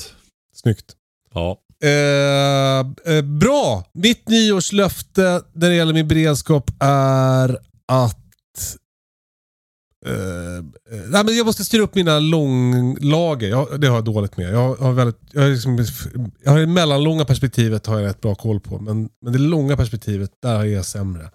[0.61, 0.97] Snyggt.
[1.35, 3.85] Ja, Eh, eh, bra!
[3.93, 7.59] Mitt nyårslöfte när det gäller min beredskap är
[7.89, 8.17] att...
[10.07, 10.63] Eh, eh,
[11.09, 13.49] nej, men jag måste styra upp mina långlager.
[13.49, 14.55] Jag, det har jag dåligt med.
[14.55, 15.87] Jag har, väldigt, jag, har liksom,
[16.43, 18.79] jag har det mellanlånga perspektivet har jag rätt bra koll på.
[18.79, 21.23] Men, men det långa perspektivet, där är jag sämre.
[21.23, 21.31] Jag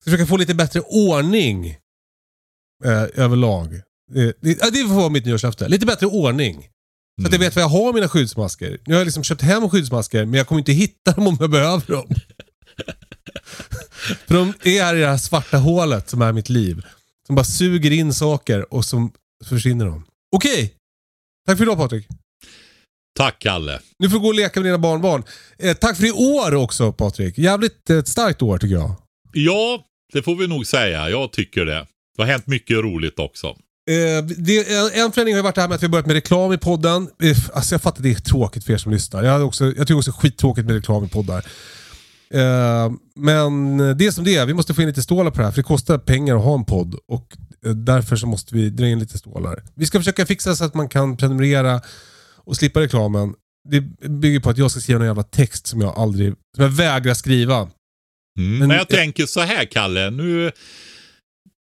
[0.00, 1.76] ska försöka få lite bättre ordning
[2.84, 3.80] eh, överlag.
[4.12, 5.68] Det, det, ja, det får vara mitt nyårslöfte.
[5.68, 6.68] Lite bättre ordning.
[7.20, 8.78] Så att jag vet var jag har mina skyddsmasker.
[8.86, 11.50] Nu har jag liksom köpt hem skyddsmasker, men jag kommer inte hitta dem om jag
[11.50, 12.08] behöver dem.
[14.26, 16.82] För de är här i det här svarta hålet som är mitt liv.
[17.26, 19.10] Som bara suger in saker och så
[19.44, 20.04] försvinner de.
[20.36, 20.74] Okej!
[21.46, 22.06] Tack för idag Patrik.
[23.16, 23.80] tack Kalle.
[23.98, 25.24] Nu får du gå och leka med dina barnbarn.
[25.58, 27.38] Eh, tack för i år också Patrik.
[27.38, 28.94] Jävligt eh, ett starkt år tycker jag.
[29.32, 31.10] Ja, det får vi nog säga.
[31.10, 31.86] Jag tycker det.
[32.16, 33.56] Det har hänt mycket roligt också.
[33.90, 34.58] Eh, det,
[34.98, 37.08] en förändring har ju varit det här med att vi börjat med reklam i podden.
[37.22, 39.22] Eh, Alltså jag fattar att det är tråkigt för er som lyssnar.
[39.22, 41.44] Jag, också, jag tycker också det är skittråkigt med reklam i poddar.
[42.34, 44.46] Eh, men det är som det är.
[44.46, 46.54] Vi måste få in lite stålar på det här för det kostar pengar att ha
[46.54, 46.94] en podd.
[47.08, 47.36] Och
[47.74, 49.62] därför så måste vi dra in lite stålar.
[49.74, 51.80] Vi ska försöka fixa så att man kan prenumerera
[52.44, 53.34] och slippa reklamen.
[53.68, 56.70] Det bygger på att jag ska skriva en jävla text som jag aldrig, som jag
[56.70, 57.56] vägrar skriva.
[57.56, 57.70] Mm.
[58.58, 60.50] Men- Men jag tänker så här Kalle, nu...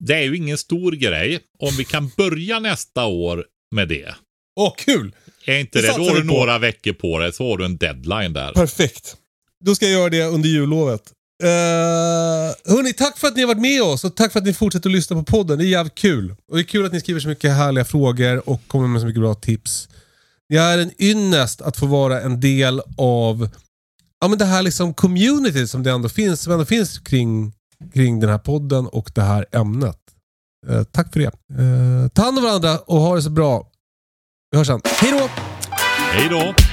[0.07, 1.39] Det är ju ingen stor grej.
[1.59, 4.15] Om vi kan börja nästa år med det.
[4.55, 5.15] Åh, kul!
[5.45, 5.97] Är inte Det det?
[5.97, 8.53] Då har du några veckor på dig, så har du en deadline där.
[8.53, 9.15] Perfekt.
[9.65, 11.01] Då ska jag göra det under jullovet.
[11.43, 11.49] Uh,
[12.75, 14.89] hörni, tack för att ni har varit med oss och tack för att ni fortsätter
[14.89, 15.57] att lyssna på podden.
[15.57, 16.35] Det är jävligt kul.
[16.47, 19.07] Och det är kul att ni skriver så mycket härliga frågor och kommer med så
[19.07, 19.89] mycket bra tips.
[20.49, 23.49] Det är en ynnest att få vara en del av
[24.21, 27.53] ja, men det här liksom community som det ändå finns, som ändå finns kring,
[27.93, 29.99] kring den här podden och det här ämnet.
[30.69, 31.25] Eh, tack för det.
[31.25, 33.67] Eh, ta hand om varandra och ha det så bra.
[34.51, 34.81] Vi hörs sen.
[34.85, 35.29] Hej då!
[36.13, 36.72] Hej då!